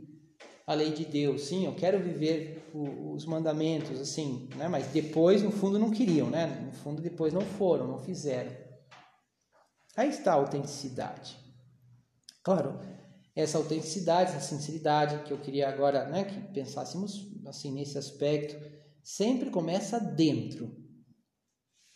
a 0.67 0.73
lei 0.73 0.91
de 0.91 1.05
Deus, 1.05 1.43
sim, 1.43 1.65
eu 1.65 1.75
quero 1.75 2.01
viver 2.01 2.69
os 2.73 3.25
mandamentos, 3.25 3.99
assim, 3.99 4.49
né? 4.55 4.67
Mas 4.67 4.87
depois, 4.87 5.43
no 5.43 5.51
fundo, 5.51 5.77
não 5.77 5.91
queriam, 5.91 6.29
né? 6.29 6.47
No 6.65 6.71
fundo, 6.71 7.01
depois 7.01 7.31
não 7.31 7.41
foram, 7.41 7.87
não 7.87 7.99
fizeram. 7.99 8.51
Aí 9.95 10.09
está 10.09 10.31
a 10.31 10.35
autenticidade. 10.35 11.37
Claro, 12.43 12.79
essa 13.35 13.57
autenticidade, 13.57 14.31
essa 14.31 14.55
sinceridade 14.55 15.23
que 15.23 15.31
eu 15.31 15.39
queria 15.39 15.69
agora, 15.69 16.07
né, 16.07 16.23
que 16.23 16.39
pensássemos 16.53 17.31
assim 17.45 17.71
nesse 17.71 17.97
aspecto, 17.97 18.55
sempre 19.03 19.49
começa 19.49 19.99
dentro. 19.99 20.75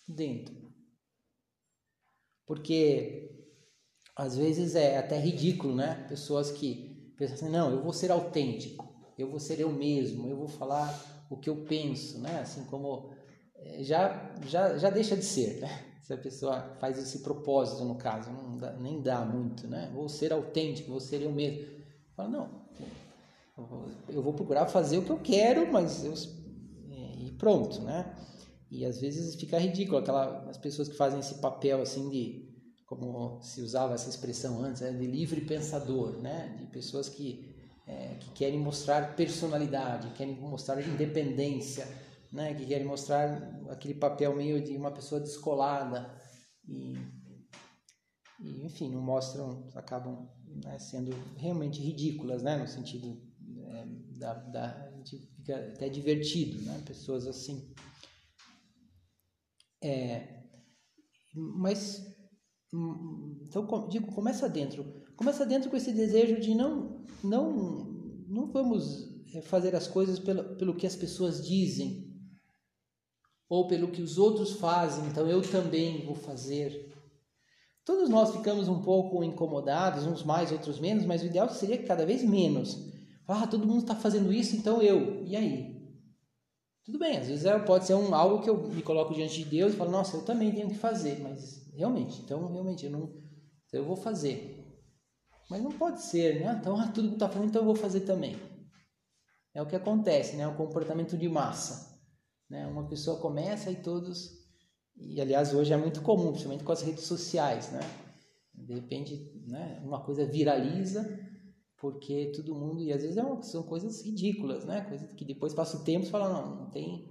Dentro. 0.08 0.56
Porque 2.46 3.48
às 4.16 4.36
vezes 4.36 4.76
é 4.76 4.98
até 4.98 5.18
ridículo, 5.20 5.76
né? 5.76 6.06
Pessoas 6.10 6.52
que 6.52 6.89
pensam 7.20 7.36
assim, 7.36 7.50
não, 7.50 7.70
eu 7.72 7.84
vou 7.84 7.92
ser 7.92 8.12
autêntico, 8.12 8.88
eu 9.18 9.30
vou 9.30 9.40
ser 9.40 9.60
eu 9.60 9.70
mesmo, 9.70 10.28
eu 10.28 10.38
vou 10.38 10.48
falar 10.48 11.28
o 11.30 11.38
que 11.38 11.50
eu 11.50 11.66
penso, 11.66 12.20
né? 12.20 12.40
Assim 12.40 12.64
como 12.64 13.12
é, 13.56 13.84
já 13.84 14.34
já 14.48 14.78
já 14.78 14.90
deixa 14.90 15.16
de 15.16 15.26
ser, 15.26 15.60
né? 15.60 15.86
Se 16.02 16.14
a 16.14 16.18
pessoa 16.18 16.76
faz 16.80 16.98
esse 16.98 17.20
propósito 17.20 17.84
no 17.84 17.96
caso, 17.96 18.32
não 18.32 18.58
dá, 18.58 18.74
nem 18.74 19.00
dá 19.00 19.24
muito, 19.24 19.68
né? 19.68 19.92
Vou 19.94 20.10
ser 20.10 20.34
autêntico, 20.34 20.90
vou 20.90 21.00
ser 21.00 21.22
eu 21.22 21.32
mesmo. 21.32 21.68
Fala, 22.16 22.30
não, 22.30 22.50
eu 24.08 24.24
vou 24.24 24.34
procurar 24.34 24.66
fazer 24.68 24.98
o 24.98 25.04
que 25.04 25.12
eu 25.12 25.20
quero, 25.20 25.72
mas 25.72 26.04
eu, 26.04 26.14
e 27.20 27.32
pronto, 27.34 27.82
né? 27.82 28.16
E 28.72 28.86
às 28.86 29.00
vezes 29.00 29.36
fica 29.36 29.60
ridículo 29.60 29.98
aquela, 29.98 30.50
as 30.50 30.58
pessoas 30.58 30.88
que 30.88 30.96
fazem 30.96 31.20
esse 31.20 31.36
papel 31.36 31.82
assim 31.82 32.10
de, 32.10 32.49
como 32.90 33.40
se 33.44 33.62
usava 33.62 33.94
essa 33.94 34.10
expressão 34.10 34.64
antes, 34.64 34.82
né, 34.82 34.92
de 34.92 35.06
livre 35.06 35.42
pensador, 35.42 36.18
né? 36.18 36.56
de 36.58 36.66
pessoas 36.66 37.08
que, 37.08 37.56
é, 37.86 38.16
que 38.16 38.32
querem 38.32 38.60
mostrar 38.60 39.16
personalidade, 39.16 40.10
querem 40.16 40.36
mostrar 40.36 40.82
independência, 40.82 41.88
né? 42.34 42.56
que 42.56 42.66
querem 42.66 42.88
mostrar 42.88 43.62
aquele 43.70 43.94
papel 43.94 44.36
meio 44.36 44.60
de 44.60 44.76
uma 44.76 44.90
pessoa 44.90 45.22
descolada 45.22 46.12
e, 46.68 46.98
e 48.40 48.66
enfim, 48.66 48.90
não 48.90 49.02
mostram, 49.04 49.70
acabam 49.76 50.28
né, 50.64 50.80
sendo 50.80 51.12
realmente 51.38 51.80
ridículas, 51.80 52.42
né? 52.42 52.58
no 52.58 52.68
sentido 52.68 53.22
é, 53.68 53.86
da, 54.18 54.34
da, 54.34 54.92
fica 55.06 55.56
até 55.58 55.90
divertido, 55.90 56.60
né? 56.64 56.82
Pessoas 56.86 57.28
assim. 57.28 57.72
É, 59.82 60.44
mas 61.36 62.19
então 62.72 63.88
digo 63.90 64.12
começa 64.14 64.48
dentro. 64.48 64.86
Começa 65.16 65.46
dentro 65.46 65.70
com 65.70 65.78
esse 65.78 65.92
desejo 65.92 66.40
de 66.40 66.54
não 66.54 67.04
não 67.24 68.00
não 68.28 68.48
vamos 68.48 69.10
é, 69.34 69.42
fazer 69.42 69.76
as 69.76 69.88
coisas 69.88 70.20
pelo, 70.20 70.56
pelo 70.56 70.76
que 70.76 70.86
as 70.86 70.96
pessoas 70.96 71.46
dizem 71.46 72.08
ou 73.50 73.68
pelo 73.68 73.90
que 73.90 74.02
os 74.04 74.20
outros 74.20 74.54
fazem 74.54 75.06
então 75.08 75.28
eu 75.28 75.42
também 75.42 76.06
vou 76.06 76.16
fazer. 76.16 76.88
Todos 77.84 78.08
nós 78.08 78.32
ficamos 78.36 78.68
um 78.68 78.84
pouco 78.84 79.24
incomodados 79.24 80.06
uns 80.06 80.24
mais 80.24 80.52
outros 80.52 80.80
menos 80.80 81.06
mas 81.06 81.24
o 81.24 81.26
ideal 81.26 81.50
seria 81.50 81.78
que 81.78 81.86
cada 81.86 82.06
vez 82.06 82.24
menos. 82.24 82.88
Ah 83.28 83.48
todo 83.48 83.68
mundo 83.68 83.82
está 83.82 83.96
fazendo 83.96 84.32
isso 84.32 84.56
então 84.56 84.80
eu. 84.80 85.24
E 85.26 85.36
aí? 85.36 85.80
Tudo 86.86 87.00
bem 87.00 87.18
às 87.18 87.28
vezes 87.28 87.46
é, 87.46 87.58
pode 87.58 87.86
ser 87.88 87.96
um 87.96 88.14
algo 88.14 88.44
que 88.44 88.50
eu 88.50 88.68
me 88.68 88.84
coloco 88.84 89.16
diante 89.16 89.44
de 89.44 89.46
Deus 89.46 89.74
e 89.74 89.76
falo 89.76 89.90
nossa 89.90 90.18
eu 90.18 90.24
também 90.24 90.52
tenho 90.52 90.70
que 90.70 90.76
fazer 90.76 91.20
mas 91.20 91.59
realmente, 91.74 92.22
então 92.22 92.48
realmente 92.52 92.86
eu 92.86 92.92
não, 92.92 93.14
eu 93.72 93.86
vou 93.86 93.96
fazer. 93.96 94.58
Mas 95.50 95.64
não 95.64 95.72
pode 95.72 96.02
ser, 96.02 96.42
né? 96.42 96.58
Então, 96.60 96.78
ah, 96.80 96.88
tudo 96.88 97.10
que 97.10 97.14
está 97.16 97.28
fazendo, 97.28 97.50
então 97.50 97.62
eu 97.62 97.66
vou 97.66 97.76
fazer 97.76 98.02
também. 98.02 98.36
É 99.54 99.62
o 99.62 99.66
que 99.66 99.76
acontece, 99.76 100.36
né? 100.36 100.48
O 100.48 100.56
comportamento 100.56 101.18
de 101.18 101.28
massa, 101.28 102.00
né? 102.50 102.68
Uma 102.68 102.88
pessoa 102.88 103.20
começa 103.20 103.72
e 103.72 103.76
todos 103.76 104.40
e 105.00 105.22
aliás 105.22 105.54
hoje 105.54 105.72
é 105.72 105.78
muito 105.78 106.02
comum, 106.02 106.32
principalmente 106.32 106.64
com 106.64 106.72
as 106.72 106.82
redes 106.82 107.06
sociais, 107.06 107.72
né? 107.72 107.80
De 108.54 108.74
repente, 108.74 109.32
né? 109.48 109.82
Uma 109.84 110.04
coisa 110.04 110.26
viraliza 110.26 111.18
porque 111.78 112.34
todo 112.36 112.54
mundo 112.54 112.84
e 112.84 112.92
às 112.92 113.02
vezes 113.02 113.18
é 113.18 113.42
são 113.44 113.64
coisas 113.64 114.04
ridículas, 114.04 114.66
né? 114.66 114.82
Coisas 114.82 115.14
que 115.14 115.24
depois 115.24 115.54
passa 115.54 115.78
o 115.78 115.84
tempo 115.84 116.06
e 116.06 116.10
fala 116.10 116.30
não, 116.30 116.64
não 116.64 116.70
tem 116.70 117.08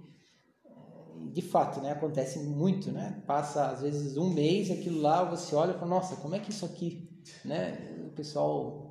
de 1.31 1.41
fato, 1.41 1.81
né, 1.81 1.91
acontece 1.91 2.39
muito, 2.39 2.91
né? 2.91 3.23
Passa 3.27 3.67
às 3.67 3.81
vezes 3.81 4.17
um 4.17 4.33
mês, 4.33 4.71
aquilo 4.71 5.01
lá 5.01 5.23
você 5.23 5.55
olha 5.55 5.71
e 5.71 5.73
fala, 5.73 5.87
nossa, 5.87 6.15
como 6.17 6.35
é 6.35 6.39
que 6.39 6.51
isso 6.51 6.65
aqui, 6.65 7.09
né? 7.45 7.95
O 8.07 8.11
pessoal 8.11 8.89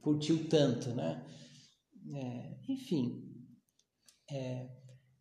curtiu 0.00 0.48
tanto, 0.48 0.90
né? 0.90 1.24
É, 2.14 2.56
enfim, 2.68 3.22
é, 4.30 4.68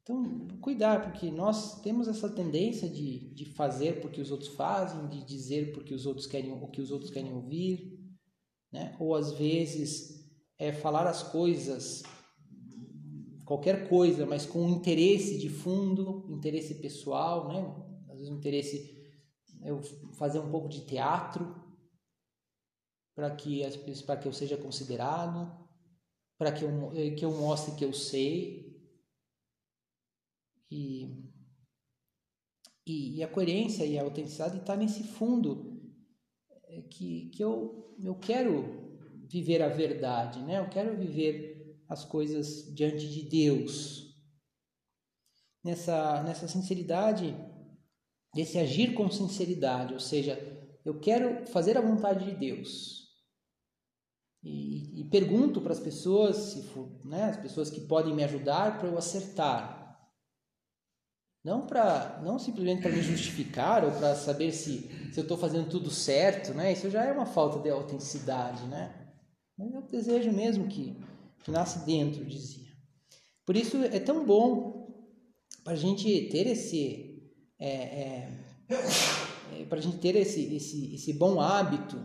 então 0.02 0.48
cuidar 0.62 1.04
porque 1.04 1.30
nós 1.30 1.82
temos 1.82 2.08
essa 2.08 2.30
tendência 2.30 2.90
de, 2.90 3.34
de 3.34 3.46
fazer 3.46 4.02
porque 4.02 4.20
os 4.20 4.32
outros 4.32 4.50
fazem, 4.56 5.08
de 5.08 5.24
dizer 5.24 5.72
porque 5.74 5.94
os 5.94 6.06
outros 6.06 6.26
querem 6.26 6.52
o 6.52 6.68
que 6.68 6.82
os 6.82 6.92
outros 6.92 7.12
querem 7.12 7.34
ouvir, 7.34 8.00
né? 8.72 8.96
Ou 9.00 9.16
às 9.16 9.34
vezes 9.34 10.20
é 10.58 10.72
falar 10.72 11.08
as 11.08 11.24
coisas 11.24 12.04
qualquer 13.50 13.90
coisa, 13.90 14.28
mas 14.28 14.46
com 14.46 14.70
interesse 14.70 15.40
de 15.40 15.50
fundo, 15.50 16.24
interesse 16.30 16.76
pessoal, 16.76 17.48
né? 17.48 17.60
Às 18.08 18.20
vezes 18.20 18.30
interesse 18.30 18.96
eu 19.64 19.82
fazer 20.14 20.38
um 20.38 20.52
pouco 20.52 20.70
de 20.70 20.86
teatro 20.86 21.56
para 23.16 23.36
que 23.36 23.64
para 24.06 24.18
que 24.18 24.28
eu 24.28 24.34
seja 24.34 24.56
considerado, 24.56 25.52
para 26.38 26.52
que 26.52 26.64
eu 26.64 26.92
eh, 26.94 27.10
que 27.16 27.26
eu 27.26 27.32
mostre 27.32 27.76
que 27.76 27.84
eu 27.84 27.92
sei. 27.92 28.80
E 30.70 31.28
e, 32.86 33.18
e 33.18 33.24
a 33.24 33.28
coerência 33.28 33.84
e 33.84 33.98
a 33.98 34.04
autenticidade 34.04 34.58
está 34.58 34.76
nesse 34.78 35.04
fundo 35.04 35.82
eh, 36.68 36.84
que, 36.84 37.32
que 37.32 37.44
eu, 37.44 37.96
eu 38.04 38.14
quero 38.14 38.96
viver 39.28 39.64
a 39.64 39.70
verdade, 39.70 40.40
né? 40.44 40.60
Eu 40.60 40.70
quero 40.70 40.96
viver 40.96 41.49
as 41.90 42.06
coisas 42.06 42.74
diante 42.74 43.10
de 43.10 43.24
Deus. 43.24 44.08
Nessa, 45.64 46.24
nessa 46.24 46.48
sinceridade, 46.48 47.36
desse 48.34 48.58
agir 48.58 48.94
com 48.94 49.10
sinceridade, 49.10 49.94
ou 49.94 50.00
seja, 50.00 50.38
eu 50.86 51.00
quero 51.00 51.46
fazer 51.48 51.78
a 51.78 51.82
vontade 51.82 52.26
de 52.26 52.36
Deus. 52.36 53.10
E, 54.42 55.02
e 55.02 55.04
pergunto 55.10 55.60
para 55.60 55.74
as 55.74 55.80
pessoas, 55.80 56.38
se 56.38 56.64
for, 56.64 56.90
né, 57.04 57.26
as 57.26 57.38
pessoas 57.38 57.70
que 57.70 57.82
podem 57.82 58.16
me 58.16 58.24
ajudar 58.24 58.78
para 58.78 58.88
eu 58.88 58.98
acertar. 58.98 59.78
Não 61.44 61.66
para 61.66 62.22
não 62.24 62.38
simplesmente 62.38 62.82
para 62.82 62.92
me 62.92 63.02
justificar 63.02 63.84
ou 63.84 63.92
para 63.92 64.16
saber 64.16 64.52
se, 64.52 65.12
se 65.12 65.20
eu 65.20 65.24
estou 65.24 65.38
fazendo 65.38 65.70
tudo 65.70 65.90
certo, 65.90 66.54
né? 66.54 66.74
Isso 66.74 66.90
já 66.90 67.06
é 67.06 67.14
uma 67.14 67.26
falta 67.26 67.60
de 67.60 67.70
autenticidade, 67.70 68.66
né? 68.68 69.10
Mas 69.58 69.74
eu 69.74 69.82
desejo 69.82 70.32
mesmo 70.32 70.68
que 70.68 70.98
que 71.44 71.52
nasce 71.52 71.86
dentro, 71.86 72.26
dizia. 72.26 72.70
Por 73.46 73.56
isso 73.56 73.78
é 73.78 74.00
tão 74.00 74.26
bom 74.26 74.80
para 75.64 75.74
a 75.74 75.76
gente 75.76 76.30
ter 76.30 76.48
esse. 76.48 77.22
É, 77.60 77.68
é, 77.68 78.40
é, 78.70 79.66
para 79.66 79.80
a 79.80 79.82
gente 79.82 79.98
ter 79.98 80.16
esse, 80.16 80.56
esse, 80.56 80.94
esse 80.96 81.14
bom 81.14 81.42
hábito, 81.42 82.00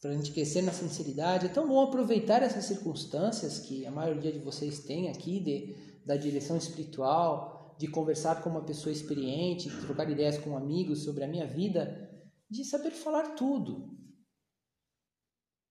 para 0.00 0.10
a 0.10 0.14
gente 0.14 0.32
crescer 0.32 0.62
na 0.62 0.72
sinceridade, 0.72 1.46
é 1.46 1.48
tão 1.48 1.66
bom 1.66 1.80
aproveitar 1.80 2.42
essas 2.42 2.64
circunstâncias 2.64 3.58
que 3.60 3.86
a 3.86 3.90
maioria 3.90 4.32
de 4.32 4.38
vocês 4.38 4.80
tem 4.80 5.08
aqui, 5.08 5.40
de, 5.40 5.76
da 6.04 6.16
direção 6.16 6.56
espiritual, 6.56 7.76
de 7.78 7.86
conversar 7.86 8.42
com 8.42 8.50
uma 8.50 8.64
pessoa 8.64 8.92
experiente, 8.92 9.68
de 9.68 9.80
trocar 9.80 10.10
ideias 10.10 10.38
com 10.38 10.56
amigos 10.56 11.04
sobre 11.04 11.24
a 11.24 11.28
minha 11.28 11.46
vida, 11.46 12.10
de 12.50 12.64
saber 12.64 12.90
falar 12.90 13.34
tudo, 13.34 13.96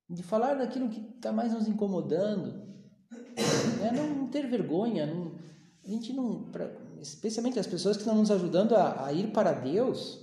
de 0.09 0.23
falar 0.23 0.55
daquilo 0.55 0.89
que 0.89 0.99
está 1.15 1.31
mais 1.31 1.53
nos 1.53 1.67
incomodando, 1.67 2.53
né? 3.79 3.91
não 3.91 4.27
ter 4.27 4.47
vergonha, 4.47 5.05
não, 5.05 5.35
a 5.83 5.89
gente 5.89 6.13
não, 6.13 6.43
pra, 6.51 6.71
especialmente 7.01 7.59
as 7.59 7.67
pessoas 7.67 7.97
que 7.97 8.03
estão 8.03 8.15
nos 8.15 8.31
ajudando 8.31 8.73
a, 8.73 9.05
a, 9.05 9.13
ir 9.13 9.31
para 9.31 9.51
Deus, 9.51 10.19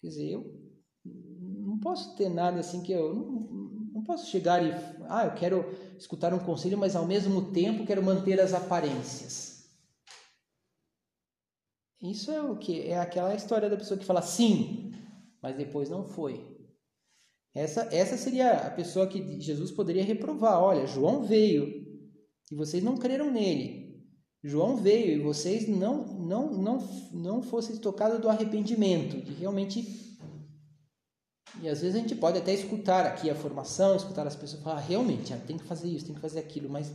quer 0.00 0.08
dizer, 0.08 0.30
eu 0.32 0.66
não 1.04 1.78
posso 1.78 2.16
ter 2.16 2.28
nada 2.28 2.60
assim 2.60 2.82
que 2.82 2.92
eu 2.92 3.14
não, 3.14 3.40
não 3.94 4.02
posso 4.02 4.30
chegar 4.30 4.62
e 4.62 4.72
ah, 5.08 5.26
eu 5.26 5.34
quero 5.34 5.64
escutar 5.98 6.32
um 6.32 6.38
conselho, 6.38 6.78
mas 6.78 6.96
ao 6.96 7.06
mesmo 7.06 7.52
tempo 7.52 7.86
quero 7.86 8.02
manter 8.02 8.40
as 8.40 8.54
aparências. 8.54 9.56
Isso 12.02 12.30
é 12.30 12.40
o 12.40 12.56
que 12.56 12.82
é 12.82 12.98
aquela 12.98 13.34
história 13.34 13.68
da 13.68 13.76
pessoa 13.76 13.98
que 13.98 14.04
fala 14.04 14.22
sim, 14.22 14.92
mas 15.42 15.56
depois 15.56 15.88
não 15.88 16.06
foi. 16.06 16.55
Essa, 17.56 17.88
essa 17.90 18.18
seria 18.18 18.52
a 18.52 18.70
pessoa 18.70 19.06
que 19.06 19.40
Jesus 19.40 19.70
poderia 19.70 20.04
reprovar. 20.04 20.62
Olha, 20.62 20.86
João 20.86 21.22
veio 21.22 21.66
e 22.52 22.54
vocês 22.54 22.84
não 22.84 22.98
creram 22.98 23.30
nele. 23.30 24.04
João 24.44 24.76
veio 24.76 25.18
e 25.18 25.22
vocês 25.22 25.66
não 25.66 26.04
não 26.18 26.52
não 26.52 26.88
não 27.12 27.42
fossem 27.42 27.78
tocados 27.78 28.20
do 28.20 28.28
arrependimento, 28.28 29.22
de 29.22 29.32
realmente 29.32 30.04
e 31.62 31.66
às 31.66 31.80
vezes 31.80 31.96
a 31.96 31.98
gente 31.98 32.14
pode 32.14 32.36
até 32.36 32.52
escutar 32.52 33.06
aqui 33.06 33.30
a 33.30 33.34
formação, 33.34 33.96
escutar 33.96 34.26
as 34.26 34.36
pessoas 34.36 34.62
falar, 34.62 34.76
ah, 34.76 34.80
realmente, 34.80 35.32
ah, 35.32 35.38
tem 35.38 35.56
que 35.56 35.64
fazer 35.64 35.88
isso, 35.88 36.04
tem 36.04 36.14
que 36.14 36.20
fazer 36.20 36.38
aquilo, 36.38 36.68
mas 36.68 36.92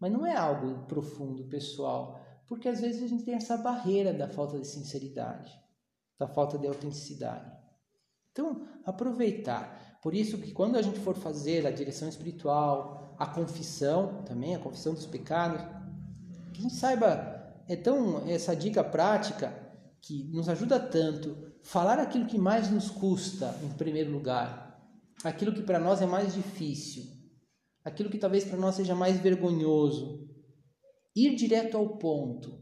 mas 0.00 0.10
não 0.10 0.26
é 0.26 0.36
algo 0.36 0.84
profundo, 0.86 1.44
pessoal, 1.44 2.20
porque 2.48 2.68
às 2.68 2.80
vezes 2.80 3.04
a 3.04 3.06
gente 3.06 3.22
tem 3.22 3.34
essa 3.34 3.56
barreira 3.56 4.12
da 4.12 4.26
falta 4.26 4.58
de 4.58 4.66
sinceridade, 4.66 5.56
da 6.18 6.26
falta 6.26 6.58
de 6.58 6.66
autenticidade. 6.66 7.62
Então, 8.32 8.66
aproveitar. 8.84 9.91
Por 10.02 10.14
isso 10.14 10.36
que 10.38 10.50
quando 10.50 10.76
a 10.76 10.82
gente 10.82 10.98
for 10.98 11.14
fazer 11.14 11.64
a 11.64 11.70
direção 11.70 12.08
espiritual, 12.08 13.14
a 13.16 13.26
confissão 13.26 14.24
também, 14.24 14.54
a 14.54 14.58
confissão 14.58 14.92
dos 14.92 15.06
pecados. 15.06 15.62
Que 16.52 16.58
a 16.58 16.62
gente 16.62 16.74
saiba, 16.74 17.54
é 17.68 17.76
tão 17.76 18.28
essa 18.28 18.54
dica 18.56 18.82
prática 18.82 19.56
que 20.00 20.24
nos 20.24 20.48
ajuda 20.48 20.80
tanto 20.80 21.52
falar 21.62 22.00
aquilo 22.00 22.26
que 22.26 22.36
mais 22.36 22.68
nos 22.68 22.90
custa 22.90 23.56
em 23.62 23.68
primeiro 23.74 24.10
lugar, 24.10 24.84
aquilo 25.22 25.54
que 25.54 25.62
para 25.62 25.78
nós 25.78 26.02
é 26.02 26.06
mais 26.06 26.34
difícil, 26.34 27.04
aquilo 27.84 28.10
que 28.10 28.18
talvez 28.18 28.44
para 28.44 28.58
nós 28.58 28.74
seja 28.74 28.96
mais 28.96 29.20
vergonhoso, 29.20 30.28
ir 31.14 31.36
direto 31.36 31.76
ao 31.76 31.96
ponto. 31.98 32.60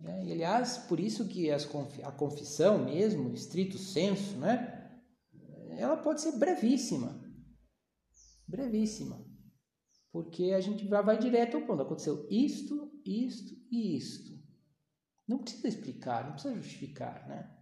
E, 0.00 0.32
aliás, 0.32 0.78
por 0.78 0.98
isso 0.98 1.28
que 1.28 1.50
as, 1.50 1.68
a 2.02 2.10
confissão 2.10 2.84
mesmo, 2.84 3.32
estrito 3.32 3.78
senso, 3.78 4.36
né? 4.38 4.77
Ela 5.78 5.96
pode 5.96 6.20
ser 6.20 6.32
brevíssima 6.32 7.28
brevíssima. 8.48 9.22
Porque 10.10 10.52
a 10.56 10.60
gente 10.60 10.86
vai, 10.88 11.04
vai 11.04 11.18
direto 11.18 11.58
ao 11.58 11.66
ponto. 11.66 11.82
Aconteceu 11.82 12.26
isto, 12.30 12.90
isto 13.04 13.54
e 13.70 13.96
isto. 13.96 14.32
Não 15.28 15.38
precisa 15.38 15.68
explicar, 15.68 16.24
não 16.24 16.32
precisa 16.32 16.54
justificar, 16.54 17.28
né? 17.28 17.54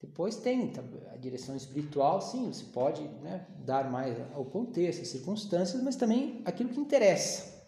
Depois 0.00 0.36
tem 0.36 0.72
a 1.10 1.16
direção 1.16 1.56
espiritual, 1.56 2.20
sim, 2.20 2.46
você 2.46 2.64
pode 2.66 3.02
né, 3.02 3.48
dar 3.64 3.90
mais 3.90 4.16
ao 4.32 4.48
contexto, 4.48 5.02
às 5.02 5.08
circunstâncias, 5.08 5.82
mas 5.82 5.96
também 5.96 6.40
aquilo 6.44 6.68
que 6.68 6.78
interessa. 6.78 7.58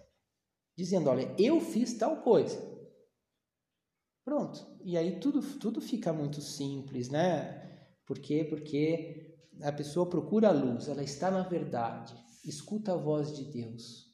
Dizendo, 0.78 1.10
olha, 1.10 1.34
eu 1.36 1.60
fiz 1.60 1.94
tal 1.98 2.22
coisa. 2.22 2.56
Pronto. 4.24 4.64
E 4.84 4.96
aí 4.96 5.18
tudo, 5.18 5.42
tudo 5.58 5.80
fica 5.80 6.12
muito 6.12 6.40
simples, 6.40 7.08
né? 7.08 7.96
Por 8.06 8.20
quê? 8.20 8.44
Porque 8.44 9.29
a 9.62 9.72
pessoa 9.72 10.08
procura 10.08 10.48
a 10.48 10.52
luz, 10.52 10.88
ela 10.88 11.02
está 11.02 11.30
na 11.30 11.42
verdade, 11.42 12.14
escuta 12.44 12.92
a 12.92 12.96
voz 12.96 13.36
de 13.36 13.44
Deus. 13.44 14.10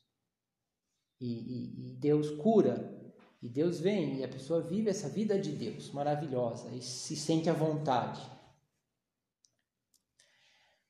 E, 1.20 1.26
e, 1.26 1.90
e 1.92 1.96
Deus 1.96 2.30
cura. 2.30 2.94
E 3.42 3.48
Deus 3.48 3.78
vem 3.78 4.16
e 4.16 4.24
a 4.24 4.28
pessoa 4.28 4.60
vive 4.60 4.90
essa 4.90 5.08
vida 5.08 5.38
de 5.38 5.52
Deus 5.52 5.90
maravilhosa 5.92 6.74
e 6.74 6.80
se 6.82 7.14
sente 7.14 7.48
à 7.48 7.52
vontade. 7.52 8.20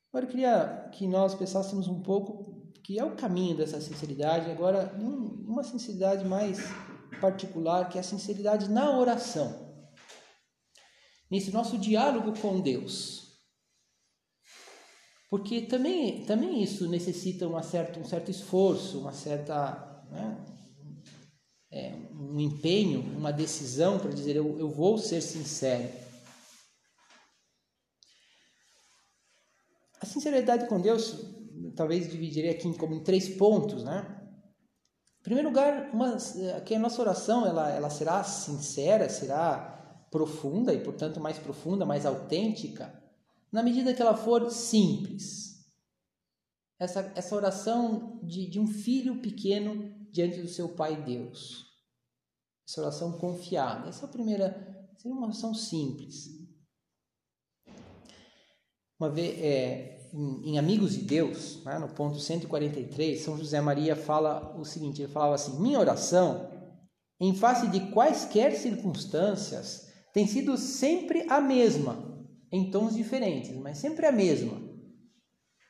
Agora 0.09 0.25
eu 0.25 0.31
queria 0.31 0.89
que 0.93 1.07
nós 1.07 1.35
pensássemos 1.35 1.89
um 1.89 2.03
pouco 2.03 2.73
que 2.83 2.99
é 2.99 3.05
o 3.05 3.17
caminho 3.17 3.57
dessa 3.57 3.81
sinceridade, 3.81 4.51
agora 4.51 4.95
uma 4.97 5.65
sinceridade 5.65 6.25
mais 6.25 6.59
particular, 7.21 7.89
que 7.89 7.99
é 7.99 8.01
a 8.01 8.05
sinceridade 8.05 8.71
na 8.71 8.97
oração. 8.97 9.85
Nesse 11.29 11.51
nosso 11.51 11.77
diálogo 11.77 12.39
com 12.41 12.61
Deus. 12.61 13.26
Porque 15.29 15.63
também, 15.63 16.25
também 16.25 16.63
isso 16.63 16.89
necessita 16.89 17.49
uma 17.49 17.63
certa, 17.63 17.99
um 17.99 18.05
certo 18.05 18.31
esforço, 18.31 19.01
uma 19.01 19.13
certa, 19.13 20.05
né, 20.11 20.47
é, 21.71 21.95
um 22.13 22.39
empenho, 22.39 23.01
uma 23.01 23.33
decisão 23.33 23.99
para 23.99 24.13
dizer 24.13 24.37
eu, 24.37 24.59
eu 24.59 24.71
vou 24.71 24.99
ser 24.99 25.21
sincero. 25.21 25.91
A 30.01 30.07
sinceridade 30.07 30.69
com 30.69 30.81
Deus, 30.81 31.17
talvez 31.75 32.09
dividirei 32.09 32.51
aqui 32.51 32.73
como 32.75 32.95
em 32.95 33.03
três 33.03 33.29
pontos, 33.29 33.83
né? 33.83 34.13
Em 35.21 35.23
primeiro 35.25 35.49
lugar, 35.49 35.91
uma, 35.93 36.17
que 36.65 36.75
a 36.75 36.79
nossa 36.79 37.03
oração 37.03 37.45
ela, 37.45 37.69
ela 37.71 37.91
será 37.91 38.23
sincera, 38.23 39.09
será 39.09 40.07
profunda 40.09 40.73
e, 40.73 40.79
portanto, 40.79 41.19
mais 41.19 41.37
profunda, 41.37 41.85
mais 41.85 42.07
autêntica, 42.07 43.06
na 43.57 43.63
medida 43.63 43.95
que 43.95 44.03
ela 44.03 44.15
for 44.15 44.51
simples. 44.51 45.65
Essa, 46.79 47.11
essa 47.17 47.35
oração 47.35 48.21
de, 48.23 48.51
de 48.51 48.61
um 48.61 48.67
filho 48.67 49.23
pequeno 49.23 49.97
diante 50.13 50.43
do 50.43 50.49
seu 50.49 50.69
Pai 50.69 51.03
Deus. 51.03 51.65
Essa 52.69 52.83
oração 52.83 53.13
confiada. 53.13 53.89
Essa 53.89 54.05
é 54.05 54.09
a 54.11 54.13
primeira, 54.13 54.91
seria 54.99 55.17
uma 55.17 55.25
oração 55.25 55.55
simples. 55.55 56.27
Uma 59.01 59.09
vez, 59.09 59.39
é, 59.43 60.07
em, 60.13 60.51
em, 60.51 60.59
Amigos 60.59 60.93
de 60.93 61.05
Deus, 61.05 61.65
né, 61.65 61.79
no 61.79 61.89
ponto 61.89 62.19
143, 62.19 63.23
São 63.23 63.39
José 63.39 63.59
Maria 63.63 63.97
fala 63.97 64.55
o 64.61 64.67
seguinte: 64.67 65.01
ele 65.01 65.11
falava 65.11 65.35
assim, 65.35 65.59
minha 65.63 65.81
oração, 65.81 66.51
em 67.19 67.35
face 67.35 67.69
de 67.69 67.91
quaisquer 67.91 68.55
circunstâncias, 68.55 69.91
tem 70.13 70.27
sido 70.27 70.59
sempre 70.59 71.25
a 71.31 71.41
mesma, 71.41 72.16
em 72.57 72.71
tons 72.71 72.95
diferentes, 72.95 73.55
mas 73.57 73.79
sempre 73.79 74.07
a 74.07 74.13
mesma. 74.13 74.61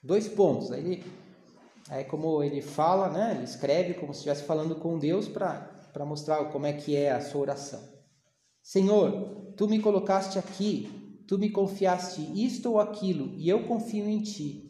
Dois 0.02 0.28
pontos. 0.28 0.70
Aí, 0.70 0.80
ele, 0.80 1.04
aí 1.88 2.04
como 2.04 2.42
ele 2.42 2.62
fala, 2.62 3.10
né, 3.10 3.34
ele 3.34 3.44
escreve 3.44 3.94
como 3.94 4.14
se 4.14 4.18
estivesse 4.20 4.44
falando 4.44 4.76
com 4.76 4.98
Deus 4.98 5.26
para 5.26 6.06
mostrar 6.06 6.44
como 6.46 6.66
é 6.66 6.72
que 6.72 6.94
é 6.94 7.10
a 7.10 7.20
sua 7.20 7.40
oração. 7.40 7.82
Senhor, 8.62 9.52
tu 9.56 9.68
me 9.68 9.80
colocaste 9.80 10.38
aqui, 10.38 11.22
tu 11.26 11.38
me 11.38 11.50
confiaste 11.50 12.20
isto 12.34 12.70
ou 12.70 12.80
aquilo, 12.80 13.34
e 13.36 13.48
eu 13.48 13.66
confio 13.66 14.08
em 14.08 14.20
ti. 14.20 14.66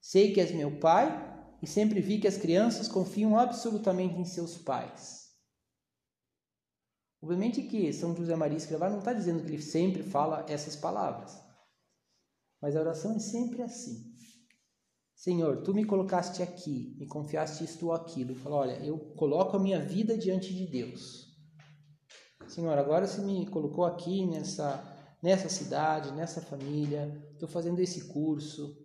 Sei 0.00 0.32
que 0.32 0.40
és 0.40 0.52
meu 0.52 0.78
pai 0.78 1.30
e 1.62 1.66
sempre 1.66 2.00
vi 2.00 2.18
que 2.18 2.26
as 2.26 2.36
crianças 2.36 2.88
confiam 2.88 3.38
absolutamente 3.38 4.18
em 4.18 4.24
seus 4.24 4.58
pais. 4.58 5.21
Obviamente 7.22 7.62
que 7.62 7.92
São 7.92 8.16
José 8.16 8.34
Maria 8.34 8.56
Escrivá 8.56 8.90
não 8.90 8.98
está 8.98 9.12
dizendo 9.12 9.44
que 9.44 9.52
ele 9.52 9.62
sempre 9.62 10.02
fala 10.02 10.44
essas 10.48 10.74
palavras. 10.74 11.40
Mas 12.60 12.74
a 12.74 12.80
oração 12.80 13.14
é 13.14 13.20
sempre 13.20 13.62
assim. 13.62 14.12
Senhor, 15.14 15.62
tu 15.62 15.72
me 15.72 15.84
colocaste 15.84 16.42
aqui, 16.42 16.96
me 16.98 17.06
confiaste 17.06 17.62
isto 17.62 17.86
ou 17.86 17.92
aquilo. 17.92 18.34
Fala, 18.34 18.56
olha, 18.56 18.84
eu 18.84 18.98
coloco 19.14 19.56
a 19.56 19.60
minha 19.60 19.78
vida 19.78 20.18
diante 20.18 20.52
de 20.52 20.66
Deus. 20.66 21.28
Senhor, 22.48 22.76
agora 22.76 23.06
você 23.06 23.22
me 23.22 23.46
colocou 23.46 23.84
aqui 23.84 24.26
nessa, 24.26 24.82
nessa 25.22 25.48
cidade, 25.48 26.10
nessa 26.10 26.40
família, 26.40 27.24
estou 27.34 27.48
fazendo 27.48 27.78
esse 27.78 28.08
curso, 28.08 28.76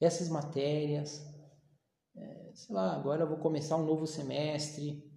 essas 0.00 0.28
matérias. 0.28 1.20
É, 2.16 2.52
sei 2.54 2.72
lá, 2.72 2.94
agora 2.94 3.24
eu 3.24 3.28
vou 3.28 3.38
começar 3.38 3.76
um 3.76 3.84
novo 3.84 4.06
semestre 4.06 5.09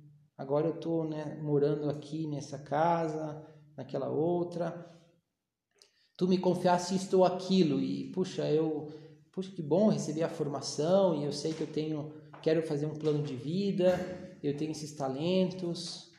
agora 0.43 0.67
eu 0.67 0.75
estou 0.75 1.06
né, 1.06 1.39
morando 1.41 1.89
aqui 1.89 2.27
nessa 2.27 2.60
casa, 2.60 3.41
naquela 3.77 4.10
outra. 4.10 4.91
Tu 6.17 6.27
me 6.27 6.38
confiaste 6.38 6.95
isto 6.95 7.19
ou 7.19 7.25
aquilo 7.25 7.79
e 7.79 8.12
puxa, 8.12 8.47
eu, 8.51 8.91
puxa 9.32 9.49
que 9.51 9.62
bom 9.62 9.88
receber 9.88 10.23
a 10.23 10.29
formação 10.29 11.15
e 11.15 11.23
eu 11.23 11.32
sei 11.32 11.53
que 11.53 11.62
eu 11.62 11.71
tenho, 11.71 12.13
quero 12.41 12.62
fazer 12.62 12.86
um 12.86 12.93
plano 12.93 13.23
de 13.23 13.36
vida, 13.36 13.97
eu 14.43 14.56
tenho 14.56 14.71
esses 14.71 14.93
talentos. 14.93 16.12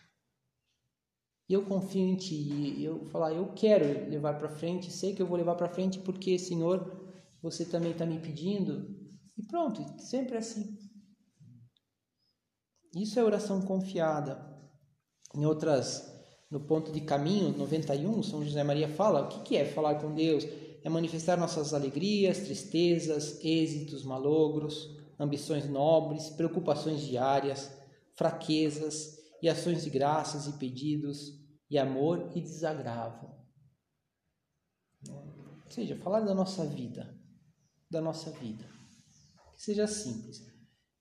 E 1.47 1.53
eu 1.53 1.67
confio 1.67 2.09
em 2.09 2.17
ti, 2.17 2.35
e 2.35 2.83
eu 2.83 3.05
falar, 3.05 3.35
eu 3.35 3.53
quero 3.53 4.09
levar 4.09 4.39
para 4.39 4.49
frente, 4.49 4.91
sei 4.91 5.15
que 5.15 5.21
eu 5.21 5.27
vou 5.27 5.37
levar 5.37 5.55
para 5.55 5.69
frente 5.69 5.99
porque, 5.99 6.39
Senhor, 6.39 7.15
você 7.43 7.67
também 7.67 7.93
está 7.93 8.07
me 8.07 8.19
pedindo. 8.19 8.99
E 9.37 9.43
pronto, 9.43 9.85
sempre 10.01 10.39
assim. 10.39 10.79
Isso 12.95 13.19
é 13.19 13.25
oração 13.25 13.61
confiada. 13.61 14.55
Em 15.35 15.45
outras, 15.45 16.13
no 16.49 16.61
ponto 16.61 16.93
de 16.93 17.01
caminho 17.01 17.57
91, 17.57 18.23
São 18.23 18.45
José 18.45 18.63
Maria 18.63 18.89
fala: 18.89 19.23
o 19.23 19.43
que 19.43 19.57
é 19.57 19.65
falar 19.65 19.97
com 19.97 20.15
Deus? 20.15 20.45
É 20.85 20.89
manifestar 20.89 21.37
nossas 21.37 21.75
alegrias, 21.75 22.41
tristezas, 22.41 23.43
êxitos, 23.43 24.05
malogros, 24.05 24.97
ambições 25.19 25.69
nobres, 25.69 26.31
preocupações 26.31 27.01
diárias, 27.01 27.71
fraquezas 28.15 29.19
e 29.43 29.49
ações 29.49 29.83
de 29.83 29.91
graças 29.91 30.47
e 30.47 30.53
pedidos, 30.53 31.33
e 31.69 31.79
amor 31.79 32.31
e 32.35 32.41
desagravo. 32.41 33.35
Ou 35.09 35.71
seja, 35.71 35.97
falar 35.97 36.21
da 36.21 36.35
nossa 36.35 36.65
vida, 36.67 37.19
da 37.91 38.01
nossa 38.01 38.31
vida. 38.31 38.69
Que 39.55 39.63
seja 39.63 39.87
simples. 39.87 40.54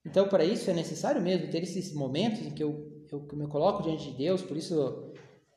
Então, 0.05 0.27
para 0.27 0.43
isso 0.43 0.69
é 0.69 0.73
necessário 0.73 1.21
mesmo 1.21 1.49
ter 1.49 1.63
esses 1.63 1.93
momentos 1.93 2.41
em 2.41 2.51
que 2.51 2.63
eu, 2.63 3.05
eu, 3.11 3.25
que 3.25 3.35
me 3.35 3.47
coloco 3.47 3.83
diante 3.83 4.11
de 4.11 4.17
Deus, 4.17 4.41
por 4.41 4.57
isso 4.57 5.13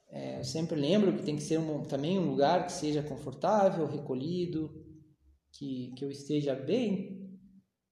é, 0.08 0.38
eu 0.38 0.44
sempre 0.44 0.80
lembro 0.80 1.12
que 1.16 1.24
tem 1.24 1.36
que 1.36 1.42
ser 1.42 1.58
um, 1.58 1.82
também 1.82 2.18
um 2.18 2.30
lugar 2.30 2.66
que 2.66 2.72
seja 2.72 3.02
confortável, 3.02 3.86
recolhido, 3.86 4.84
que, 5.52 5.92
que 5.96 6.04
eu 6.04 6.10
esteja 6.10 6.54
bem, 6.54 7.28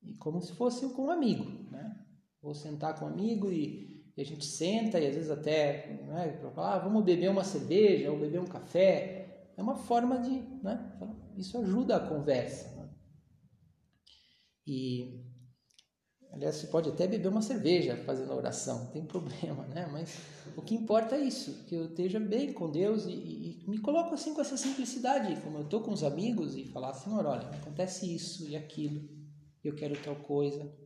e 0.02 0.14
como 0.14 0.40
se 0.40 0.52
fosse 0.52 0.88
com 0.90 1.06
um 1.06 1.10
amigo, 1.10 1.44
né? 1.70 1.98
Vou 2.40 2.54
sentar 2.54 2.98
com 2.98 3.06
um 3.06 3.08
amigo 3.08 3.50
e, 3.50 4.04
e 4.16 4.20
a 4.20 4.24
gente 4.24 4.44
senta 4.44 5.00
e 5.00 5.06
às 5.06 5.14
vezes 5.14 5.30
até, 5.30 5.98
né, 6.06 6.40
ah, 6.56 6.78
vamos 6.78 7.04
beber 7.04 7.30
uma 7.30 7.42
cerveja 7.42 8.12
ou 8.12 8.18
beber 8.18 8.40
um 8.40 8.46
café, 8.46 9.50
é 9.56 9.62
uma 9.62 9.76
forma 9.76 10.18
de, 10.18 10.30
né? 10.62 10.92
Isso 11.36 11.56
ajuda 11.58 11.96
a 11.96 12.08
conversa. 12.08 12.70
Né? 12.76 12.90
E 14.66 15.24
Aliás, 16.34 16.56
você 16.56 16.66
pode 16.66 16.88
até 16.90 17.06
beber 17.06 17.28
uma 17.28 17.40
cerveja 17.40 17.96
fazendo 18.04 18.32
a 18.32 18.34
oração, 18.34 18.80
não 18.80 18.90
tem 18.90 19.04
problema, 19.06 19.64
né? 19.68 19.86
Mas 19.86 20.18
o 20.56 20.62
que 20.62 20.74
importa 20.74 21.14
é 21.14 21.20
isso, 21.20 21.64
que 21.68 21.76
eu 21.76 21.86
esteja 21.86 22.18
bem 22.18 22.52
com 22.52 22.68
Deus 22.72 23.06
e, 23.06 23.12
e, 23.12 23.64
me 23.70 23.78
coloco 23.78 24.12
assim 24.12 24.34
com 24.34 24.40
essa 24.40 24.56
simplicidade, 24.56 25.40
como 25.42 25.58
eu 25.58 25.62
estou 25.62 25.80
com 25.80 25.92
os 25.92 26.02
amigos 26.02 26.56
e 26.56 26.64
falar, 26.64 26.92
Senhor, 26.92 27.24
olha, 27.24 27.48
acontece 27.50 28.12
isso 28.12 28.48
e 28.48 28.56
aquilo, 28.56 29.08
eu 29.62 29.76
quero 29.76 29.96
tal 30.02 30.16
coisa. 30.16 30.76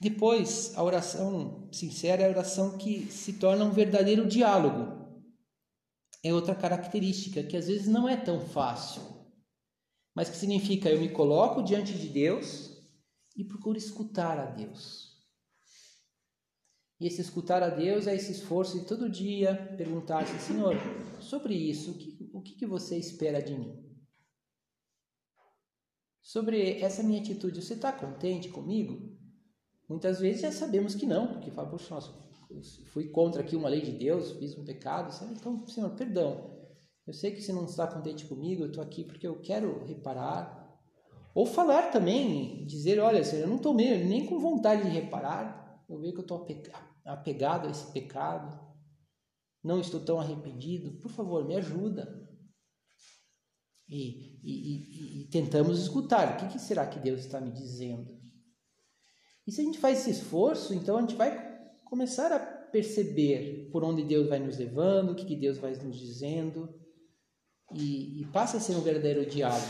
Depois, 0.00 0.72
a 0.76 0.82
oração 0.82 1.68
sincera 1.72 2.22
é 2.22 2.26
a 2.26 2.30
oração 2.30 2.78
que 2.78 3.06
se 3.06 3.34
torna 3.34 3.64
um 3.64 3.72
verdadeiro 3.72 4.28
diálogo. 4.28 5.02
É 6.24 6.32
outra 6.32 6.54
característica 6.54 7.42
que 7.42 7.56
às 7.56 7.66
vezes 7.66 7.88
não 7.88 8.08
é 8.08 8.16
tão 8.16 8.40
fácil 8.40 9.21
mas 10.14 10.28
que 10.28 10.36
significa 10.36 10.90
eu 10.90 11.00
me 11.00 11.10
coloco 11.10 11.62
diante 11.62 11.94
de 11.94 12.08
Deus 12.08 12.76
e 13.36 13.44
procuro 13.44 13.78
escutar 13.78 14.38
a 14.38 14.46
Deus. 14.46 15.12
E 17.00 17.06
esse 17.06 17.20
escutar 17.20 17.62
a 17.62 17.68
Deus 17.68 18.06
é 18.06 18.14
esse 18.14 18.30
esforço 18.30 18.78
de 18.78 18.86
todo 18.86 19.10
dia 19.10 19.74
perguntar 19.76 20.22
assim, 20.22 20.38
Senhor, 20.38 20.76
sobre 21.20 21.54
isso, 21.54 21.90
o 21.90 21.94
que, 21.98 22.30
o 22.32 22.40
que 22.40 22.66
você 22.66 22.96
espera 22.96 23.42
de 23.42 23.54
mim? 23.56 23.82
Sobre 26.22 26.80
essa 26.80 27.02
minha 27.02 27.20
atitude, 27.20 27.60
você 27.60 27.74
está 27.74 27.92
contente 27.92 28.48
comigo? 28.50 29.18
Muitas 29.88 30.20
vezes 30.20 30.42
já 30.42 30.52
sabemos 30.52 30.94
que 30.94 31.04
não, 31.04 31.26
porque 31.26 31.50
fala, 31.50 31.68
poxa, 31.68 31.92
nossa, 31.92 32.12
fui 32.86 33.08
contra 33.08 33.42
aqui 33.42 33.56
uma 33.56 33.68
lei 33.68 33.80
de 33.80 33.92
Deus, 33.92 34.32
fiz 34.38 34.56
um 34.56 34.64
pecado, 34.64 35.12
então, 35.36 35.66
Senhor, 35.66 35.90
perdão. 35.96 36.61
Eu 37.06 37.12
sei 37.12 37.32
que 37.32 37.42
você 37.42 37.52
não 37.52 37.64
está 37.64 37.86
contente 37.86 38.26
comigo, 38.26 38.62
eu 38.62 38.68
estou 38.68 38.82
aqui 38.82 39.04
porque 39.04 39.26
eu 39.26 39.40
quero 39.40 39.84
reparar. 39.84 40.60
Ou 41.34 41.46
falar 41.46 41.90
também, 41.90 42.64
dizer, 42.66 43.00
olha, 43.00 43.24
Senhor, 43.24 43.42
eu 43.42 43.48
não 43.48 43.56
estou 43.56 43.74
nem 43.74 44.26
com 44.26 44.38
vontade 44.38 44.82
de 44.82 44.88
reparar, 44.88 45.82
eu 45.88 45.98
vejo 45.98 46.12
que 46.12 46.18
eu 46.20 46.22
estou 46.22 46.46
apegado 47.04 47.66
a 47.66 47.70
esse 47.70 47.90
pecado, 47.92 48.60
não 49.64 49.80
estou 49.80 50.00
tão 50.00 50.20
arrependido, 50.20 50.98
por 51.00 51.10
favor, 51.10 51.46
me 51.46 51.56
ajuda. 51.56 52.20
E, 53.88 54.38
e, 54.42 55.20
e, 55.20 55.22
e 55.22 55.28
tentamos 55.28 55.80
escutar, 55.80 56.34
o 56.34 56.36
que, 56.36 56.52
que 56.52 56.58
será 56.58 56.86
que 56.86 56.98
Deus 56.98 57.20
está 57.20 57.40
me 57.40 57.50
dizendo? 57.50 58.10
E 59.46 59.50
se 59.50 59.60
a 59.60 59.64
gente 59.64 59.78
faz 59.78 60.00
esse 60.00 60.10
esforço, 60.10 60.72
então 60.72 60.96
a 60.96 61.00
gente 61.00 61.16
vai 61.16 61.50
começar 61.84 62.32
a 62.32 62.38
perceber 62.38 63.68
por 63.70 63.84
onde 63.84 64.04
Deus 64.04 64.28
vai 64.28 64.38
nos 64.38 64.56
levando, 64.56 65.10
o 65.10 65.14
que, 65.14 65.26
que 65.26 65.36
Deus 65.36 65.58
vai 65.58 65.74
nos 65.76 65.98
dizendo, 65.98 66.81
e, 67.74 68.20
e 68.22 68.26
passa 68.32 68.56
a 68.56 68.60
ser 68.60 68.74
um 68.74 68.80
verdadeiro 68.80 69.24
diálogo. 69.26 69.66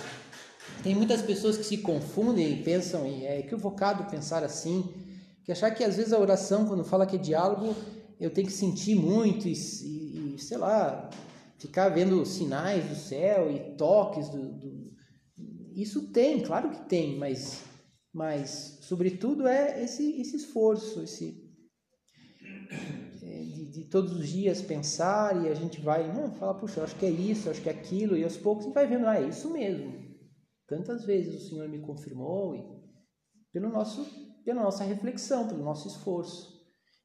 Tem 0.82 0.94
muitas 0.94 1.22
pessoas 1.22 1.56
que 1.56 1.64
se 1.64 1.78
confundem 1.78 2.52
e 2.52 2.62
pensam, 2.62 3.06
e 3.06 3.24
é 3.24 3.40
equivocado 3.40 4.10
pensar 4.10 4.42
assim, 4.42 4.92
que 5.44 5.52
achar 5.52 5.70
que 5.70 5.84
às 5.84 5.96
vezes 5.96 6.12
a 6.12 6.18
oração, 6.18 6.66
quando 6.66 6.84
fala 6.84 7.06
que 7.06 7.16
é 7.16 7.18
diálogo, 7.18 7.74
eu 8.18 8.30
tenho 8.30 8.46
que 8.46 8.52
sentir 8.52 8.94
muito 8.94 9.48
e, 9.48 9.52
e, 9.52 10.34
e 10.34 10.38
sei 10.38 10.58
lá, 10.58 11.10
ficar 11.58 11.88
vendo 11.88 12.24
sinais 12.24 12.88
do 12.88 12.94
céu 12.94 13.50
e 13.50 13.76
toques 13.76 14.28
do, 14.28 14.52
do, 14.52 14.92
Isso 15.74 16.12
tem, 16.12 16.40
claro 16.40 16.70
que 16.70 16.88
tem, 16.88 17.16
mas, 17.16 17.62
mas 18.12 18.78
sobretudo 18.82 19.46
é 19.46 19.82
esse, 19.82 20.20
esse 20.20 20.36
esforço, 20.36 21.02
esse 21.02 21.42
de, 23.72 23.84
todos 23.86 24.12
os 24.12 24.28
dias 24.28 24.60
pensar 24.60 25.44
e 25.44 25.48
a 25.48 25.54
gente 25.54 25.80
vai, 25.80 26.12
não, 26.12 26.34
fala, 26.34 26.54
puxa, 26.54 26.82
acho 26.82 26.96
que 26.96 27.06
é 27.06 27.10
isso, 27.10 27.48
acho 27.48 27.62
que 27.62 27.68
é 27.68 27.72
aquilo, 27.72 28.16
e 28.16 28.22
aos 28.22 28.36
poucos 28.36 28.64
a 28.64 28.66
gente 28.66 28.74
vai 28.74 28.86
vendo, 28.86 29.06
ah, 29.06 29.18
é 29.18 29.28
isso 29.28 29.50
mesmo. 29.50 30.02
Tantas 30.66 31.04
vezes 31.04 31.34
o 31.34 31.48
Senhor 31.48 31.68
me 31.68 31.80
confirmou 31.80 32.54
e 32.54 32.64
pelo 33.52 33.68
nosso, 33.70 34.04
pela 34.44 34.62
nossa 34.62 34.84
reflexão, 34.84 35.48
pelo 35.48 35.64
nosso 35.64 35.88
esforço. 35.88 36.52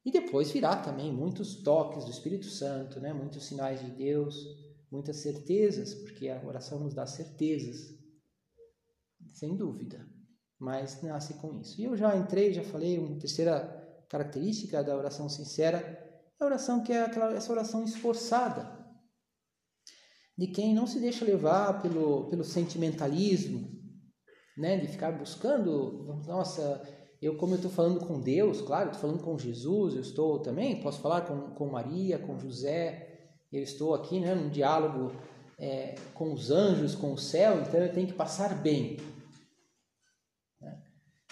E 0.04 0.10
depois 0.10 0.50
virá 0.50 0.76
também 0.76 1.12
muitos 1.12 1.62
toques 1.62 2.04
do 2.04 2.10
Espírito 2.10 2.46
Santo, 2.46 3.00
né? 3.00 3.12
muitos 3.12 3.44
sinais 3.44 3.80
de 3.80 3.90
Deus, 3.90 4.36
muitas 4.90 5.16
certezas, 5.16 5.94
porque 5.94 6.28
a 6.28 6.42
oração 6.46 6.80
nos 6.80 6.94
dá 6.94 7.06
certezas, 7.06 7.94
sem 9.34 9.56
dúvida, 9.56 10.06
mas 10.58 11.02
nasce 11.02 11.34
com 11.34 11.60
isso. 11.60 11.80
E 11.80 11.84
eu 11.84 11.96
já 11.96 12.16
entrei, 12.16 12.52
já 12.52 12.62
falei, 12.62 12.98
uma 12.98 13.18
terceira 13.18 13.74
característica 14.08 14.82
da 14.82 14.96
oração 14.96 15.28
sincera 15.28 16.07
é 16.40 16.44
a 16.44 16.46
oração 16.46 16.82
que 16.82 16.92
é 16.92 17.02
aquela, 17.02 17.34
essa 17.34 17.52
oração 17.52 17.84
esforçada, 17.84 18.78
de 20.36 20.46
quem 20.46 20.72
não 20.72 20.86
se 20.86 21.00
deixa 21.00 21.24
levar 21.24 21.82
pelo, 21.82 22.28
pelo 22.28 22.44
sentimentalismo, 22.44 23.68
né? 24.56 24.78
de 24.78 24.86
ficar 24.86 25.10
buscando, 25.10 26.22
nossa, 26.26 26.80
eu 27.20 27.36
como 27.36 27.54
eu 27.54 27.56
estou 27.56 27.70
falando 27.70 28.06
com 28.06 28.20
Deus, 28.20 28.60
claro, 28.60 28.90
estou 28.90 29.00
falando 29.00 29.22
com 29.24 29.36
Jesus, 29.36 29.94
eu 29.94 30.00
estou 30.00 30.38
também, 30.38 30.80
posso 30.80 31.00
falar 31.00 31.22
com, 31.22 31.50
com 31.50 31.66
Maria, 31.66 32.18
com 32.18 32.38
José, 32.38 33.32
eu 33.50 33.62
estou 33.62 33.94
aqui 33.94 34.20
né, 34.20 34.34
num 34.34 34.48
diálogo 34.48 35.12
é, 35.58 35.96
com 36.14 36.32
os 36.32 36.52
anjos, 36.52 36.94
com 36.94 37.12
o 37.12 37.18
céu, 37.18 37.60
então 37.60 37.80
eu 37.80 37.92
tenho 37.92 38.06
que 38.06 38.12
passar 38.12 38.62
bem. 38.62 38.98
Né? 40.60 40.80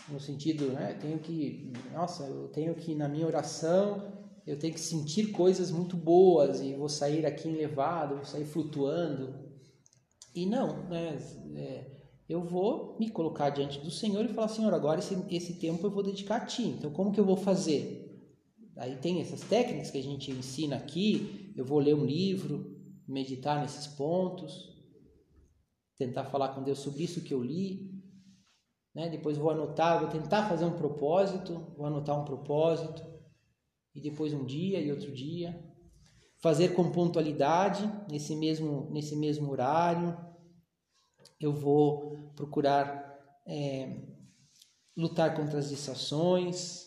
No 0.09 0.19
sentido, 0.19 0.73
né, 0.73 0.95
eu 0.95 0.99
tenho 0.99 1.19
que, 1.21 1.73
nossa, 1.93 2.25
eu 2.25 2.49
tenho 2.49 2.75
que, 2.75 2.95
na 2.95 3.09
minha 3.09 3.27
oração, 3.27 4.16
eu 4.47 4.59
tenho 4.59 4.73
que 4.73 4.81
sentir 4.81 5.33
coisas 5.33 5.71
muito 5.71 5.97
boas 5.97 6.61
e 6.61 6.75
vou 6.75 6.89
sair 6.89 7.27
aqui 7.27 7.49
elevado, 7.49 8.15
vou 8.15 8.25
sair 8.25 8.45
flutuando. 8.45 9.35
E 10.35 10.47
não, 10.47 10.85
né, 10.89 11.19
é, 11.57 11.97
eu 12.29 12.45
vou 12.45 12.97
me 12.99 13.11
colocar 13.11 13.51
diante 13.51 13.81
do 13.81 13.91
Senhor 13.91 14.25
e 14.25 14.29
falar, 14.29 14.49
Senhor, 14.49 14.73
agora 14.73 15.01
esse, 15.01 15.17
esse 15.31 15.55
tempo 15.55 15.85
eu 15.85 15.91
vou 15.91 16.03
dedicar 16.03 16.37
a 16.37 16.47
Ti. 16.47 16.63
Então, 16.63 16.93
como 16.93 17.13
que 17.13 17.19
eu 17.19 17.25
vou 17.25 17.37
fazer? 17.37 18.05
Aí 18.77 18.97
tem 18.97 19.21
essas 19.21 19.41
técnicas 19.41 19.91
que 19.91 19.99
a 19.99 20.03
gente 20.03 20.31
ensina 20.31 20.77
aqui. 20.77 21.53
Eu 21.57 21.65
vou 21.65 21.79
ler 21.79 21.95
um 21.95 22.05
livro, 22.05 22.77
meditar 23.09 23.61
nesses 23.61 23.87
pontos, 23.87 24.77
tentar 25.97 26.27
falar 26.27 26.51
com 26.51 26.63
Deus 26.63 26.79
sobre 26.79 27.03
isso 27.03 27.23
que 27.23 27.35
eu 27.35 27.43
li. 27.43 27.91
Né? 28.95 29.09
Depois 29.09 29.39
vou 29.39 29.51
anotar, 29.51 30.01
vou 30.01 30.09
tentar 30.09 30.49
fazer 30.49 30.67
um 30.67 30.77
propósito, 30.77 31.73
vou 31.77 31.87
anotar 31.87 32.21
um 32.21 32.25
propósito. 32.25 33.16
E 33.97 34.01
depois 34.01 34.33
um 34.33 34.45
dia 34.45 34.81
e 34.81 34.93
outro 34.93 35.11
dia. 35.11 35.59
Fazer 36.39 36.75
com 36.75 36.93
pontualidade, 36.93 37.91
nesse 38.11 38.37
mesmo, 38.37 38.91
nesse 38.93 39.17
mesmo 39.17 39.51
horário 39.51 40.27
eu 41.41 41.53
vou 41.53 42.33
procurar 42.35 43.15
é, 43.47 44.01
lutar 44.97 45.35
contra 45.35 45.59
as 45.59 45.69
distrações, 45.69 46.87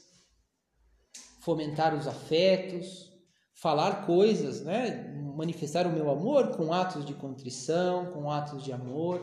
fomentar 1.42 1.96
os 1.96 2.08
afetos, 2.08 3.12
falar 3.54 4.06
coisas, 4.06 4.62
né? 4.62 5.08
manifestar 5.36 5.86
o 5.86 5.92
meu 5.92 6.10
amor 6.10 6.56
com 6.58 6.74
atos 6.74 7.06
de 7.06 7.14
contrição, 7.14 8.12
com 8.12 8.30
atos 8.30 8.64
de 8.64 8.74
amor. 8.74 9.22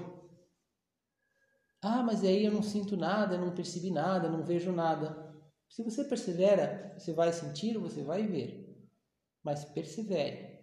Ah, 1.83 2.03
mas 2.03 2.25
aí 2.25 2.45
eu 2.45 2.53
não 2.53 2.63
sinto 2.63 2.97
nada, 2.97 3.37
não 3.37 3.55
percebi 3.55 3.91
nada, 3.91 4.29
não 4.29 4.43
vejo 4.43 4.73
nada. 4.73 5.26
Se 5.69 5.83
você 5.83 6.05
persevera, 6.05 6.95
você 6.99 7.13
vai 7.13 7.33
sentir, 7.33 7.77
você 7.79 8.03
vai 8.03 8.27
ver. 8.27 8.67
Mas 9.43 9.65
persevere. 9.65 10.61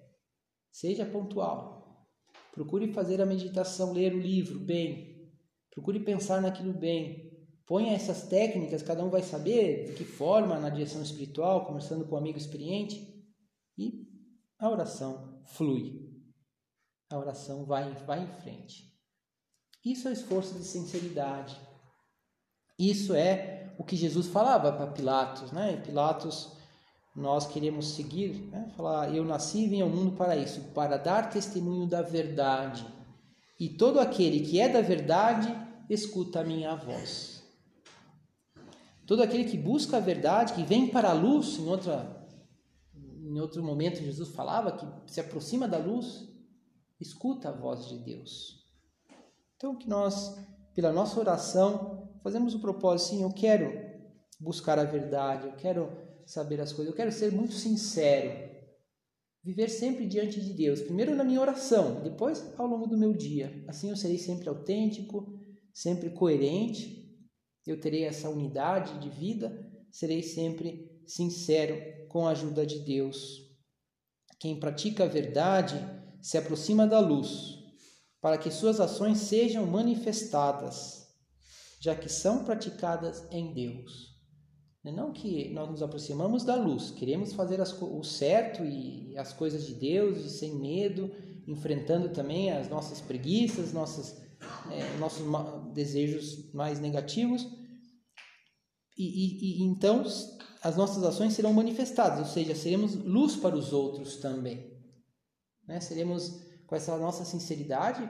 Seja 0.72 1.06
pontual. 1.06 2.08
Procure 2.52 2.92
fazer 2.94 3.22
a 3.22 3.26
meditação, 3.26 3.94
ler 3.94 4.14
o 4.14 4.20
livro 4.20 4.60
bem. 4.60 5.32
Procure 5.72 6.00
pensar 6.00 6.42
naquilo 6.42 6.74
bem. 6.74 7.32
Ponha 7.66 7.94
essas 7.94 8.28
técnicas, 8.28 8.84
cada 8.84 9.04
um 9.04 9.10
vai 9.10 9.24
saber 9.24 9.86
de 9.86 9.94
que 9.94 10.04
forma 10.04 10.60
na 10.60 10.70
direção 10.70 11.02
espiritual, 11.02 11.66
conversando 11.66 12.06
com 12.06 12.16
um 12.16 12.18
amigo 12.18 12.38
experiente. 12.38 13.26
E 13.78 14.08
a 14.60 14.70
oração 14.70 15.42
flui. 15.48 16.12
A 17.10 17.18
oração 17.18 17.66
vai, 17.66 17.94
vai 18.06 18.24
em 18.24 18.42
frente. 18.42 18.92
Isso 19.84 20.08
é 20.08 20.12
esforço 20.12 20.56
de 20.56 20.64
sinceridade. 20.64 21.60
Isso 22.78 23.14
é 23.14 23.63
o 23.78 23.84
que 23.84 23.96
Jesus 23.96 24.28
falava 24.28 24.72
para 24.72 24.88
Pilatos, 24.88 25.52
né? 25.52 25.78
Pilatos 25.78 26.52
nós 27.16 27.46
queremos 27.46 27.90
seguir, 27.94 28.50
né? 28.52 28.72
falar, 28.76 29.14
eu 29.14 29.24
nasci 29.24 29.66
e 29.66 29.68
vim 29.68 29.82
ao 29.82 29.90
mundo 29.90 30.16
para 30.16 30.36
isso, 30.36 30.62
para 30.74 30.98
dar 30.98 31.30
testemunho 31.30 31.88
da 31.88 32.02
verdade. 32.02 32.86
E 33.60 33.70
todo 33.70 34.00
aquele 34.00 34.40
que 34.40 34.60
é 34.60 34.68
da 34.68 34.82
verdade, 34.82 35.56
escuta 35.90 36.40
a 36.40 36.44
minha 36.44 36.76
voz. 36.76 37.44
Todo 39.06 39.22
aquele 39.22 39.46
que 39.46 39.58
busca 39.58 39.98
a 39.98 40.00
verdade, 40.00 40.54
que 40.54 40.64
vem 40.64 40.88
para 40.88 41.12
a 41.12 41.14
luz, 41.14 41.60
em 41.60 41.68
outra 41.68 42.24
em 42.96 43.40
outro 43.40 43.64
momento 43.64 44.04
Jesus 44.04 44.30
falava 44.30 44.74
que 44.74 44.86
se 45.12 45.20
aproxima 45.20 45.68
da 45.68 45.78
luz, 45.78 46.28
escuta 47.00 47.50
a 47.50 47.52
voz 47.52 47.88
de 47.88 47.98
Deus. 47.98 48.64
Então 49.56 49.76
que 49.76 49.88
nós, 49.88 50.38
pela 50.76 50.92
nossa 50.92 51.20
oração, 51.20 52.03
fazemos 52.24 52.56
o 52.56 52.60
propósito, 52.60 53.10
sim, 53.10 53.24
eu 53.24 53.32
quero 53.32 53.72
buscar 54.40 54.80
a 54.80 54.84
verdade, 54.84 55.48
eu 55.48 55.56
quero 55.56 55.90
saber 56.26 56.60
as 56.62 56.72
coisas. 56.72 56.92
Eu 56.92 56.96
quero 56.96 57.12
ser 57.12 57.32
muito 57.32 57.54
sincero. 57.54 58.52
Viver 59.44 59.70
sempre 59.70 60.08
diante 60.08 60.40
de 60.40 60.54
Deus. 60.54 60.82
Primeiro 60.82 61.16
na 61.16 61.24
minha 61.24 61.42
oração, 61.42 62.02
depois 62.02 62.58
ao 62.58 62.66
longo 62.66 62.88
do 62.88 62.98
meu 62.98 63.14
dia. 63.14 63.64
Assim 63.68 63.90
eu 63.90 63.96
serei 63.96 64.18
sempre 64.18 64.48
autêntico, 64.48 65.38
sempre 65.74 66.12
coerente. 66.12 67.04
Eu 67.68 67.80
terei 67.80 68.06
essa 68.06 68.30
unidade 68.30 69.00
de 69.00 69.10
vida. 69.10 69.52
Serei 69.92 70.24
sempre 70.24 71.02
sincero 71.06 71.76
com 72.08 72.26
a 72.26 72.32
ajuda 72.32 72.66
de 72.66 72.80
Deus. 72.80 73.42
Quem 74.40 74.60
pratica 74.60 75.04
a 75.04 75.08
verdade 75.08 75.76
se 76.22 76.38
aproxima 76.38 76.88
da 76.88 77.00
luz, 77.00 77.60
para 78.22 78.38
que 78.38 78.50
suas 78.50 78.80
ações 78.80 79.20
sejam 79.20 79.66
manifestadas, 79.66 81.03
já 81.84 81.94
que 81.94 82.08
são 82.08 82.46
praticadas 82.46 83.28
em 83.30 83.54
Deus. 83.54 84.14
É 84.86 84.92
não 84.92 85.12
que 85.12 85.50
nós 85.50 85.70
nos 85.70 85.84
aproximamos 85.84 86.46
da 86.46 86.56
luz, 86.56 86.92
queremos 86.92 87.34
fazer 87.34 87.60
as, 87.60 87.74
o 87.82 88.02
certo 88.04 88.64
e 88.64 89.18
as 89.18 89.34
coisas 89.34 89.66
de 89.68 89.74
Deus 89.76 90.24
e 90.24 90.30
sem 90.30 90.58
medo, 90.58 91.12
enfrentando 91.46 92.08
também 92.08 92.54
as 92.54 92.70
nossas 92.70 93.02
preguiças, 93.02 93.74
nossas, 93.74 94.18
é, 94.72 94.98
nossos 94.98 95.26
desejos 95.74 96.54
mais 96.54 96.80
negativos. 96.80 97.46
E, 98.98 99.04
e, 99.04 99.62
e, 99.62 99.64
então 99.64 100.06
as 100.62 100.78
nossas 100.78 101.04
ações 101.04 101.34
serão 101.34 101.52
manifestadas, 101.52 102.20
ou 102.20 102.26
seja, 102.34 102.56
seremos 102.56 102.96
luz 102.96 103.36
para 103.36 103.58
os 103.58 103.74
outros 103.74 104.18
também. 104.18 104.74
Né? 105.68 105.82
Seremos, 105.82 106.30
com 106.66 106.78
essa 106.78 106.98
nossa 106.98 107.26
sinceridade, 107.26 108.10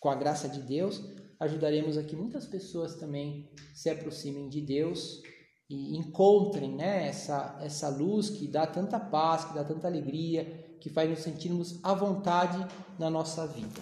com 0.00 0.08
a 0.08 0.14
graça 0.14 0.48
de 0.48 0.62
Deus, 0.62 1.02
ajudaremos 1.40 1.96
a 1.96 2.02
que 2.02 2.16
muitas 2.16 2.46
pessoas 2.46 2.94
também 2.94 3.50
se 3.74 3.88
aproximem 3.88 4.48
de 4.48 4.60
Deus 4.60 5.22
e 5.70 5.96
encontrem 5.96 6.74
né, 6.74 7.08
essa, 7.08 7.58
essa 7.60 7.88
luz 7.88 8.30
que 8.30 8.48
dá 8.48 8.66
tanta 8.66 8.98
paz, 8.98 9.44
que 9.44 9.54
dá 9.54 9.62
tanta 9.62 9.86
alegria, 9.86 10.76
que 10.80 10.88
faz 10.88 11.10
nos 11.10 11.20
sentirmos 11.20 11.78
à 11.84 11.92
vontade 11.92 12.66
na 12.98 13.10
nossa 13.10 13.46
vida. 13.46 13.80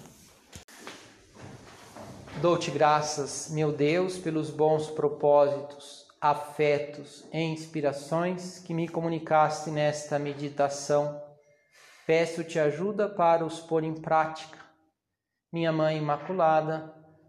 Dou-te 2.42 2.70
graças, 2.70 3.48
meu 3.50 3.72
Deus, 3.72 4.18
pelos 4.18 4.50
bons 4.50 4.88
propósitos, 4.88 6.04
afetos 6.20 7.24
e 7.32 7.40
inspirações 7.40 8.58
que 8.58 8.74
me 8.74 8.88
comunicaste 8.88 9.70
nesta 9.70 10.18
meditação. 10.18 11.22
Peço-te 12.06 12.58
ajuda 12.58 13.08
para 13.08 13.44
os 13.44 13.60
pôr 13.60 13.84
em 13.84 13.94
prática. 13.94 14.58
Minha 15.52 15.72
Mãe 15.72 15.98
Imaculada, 15.98 16.94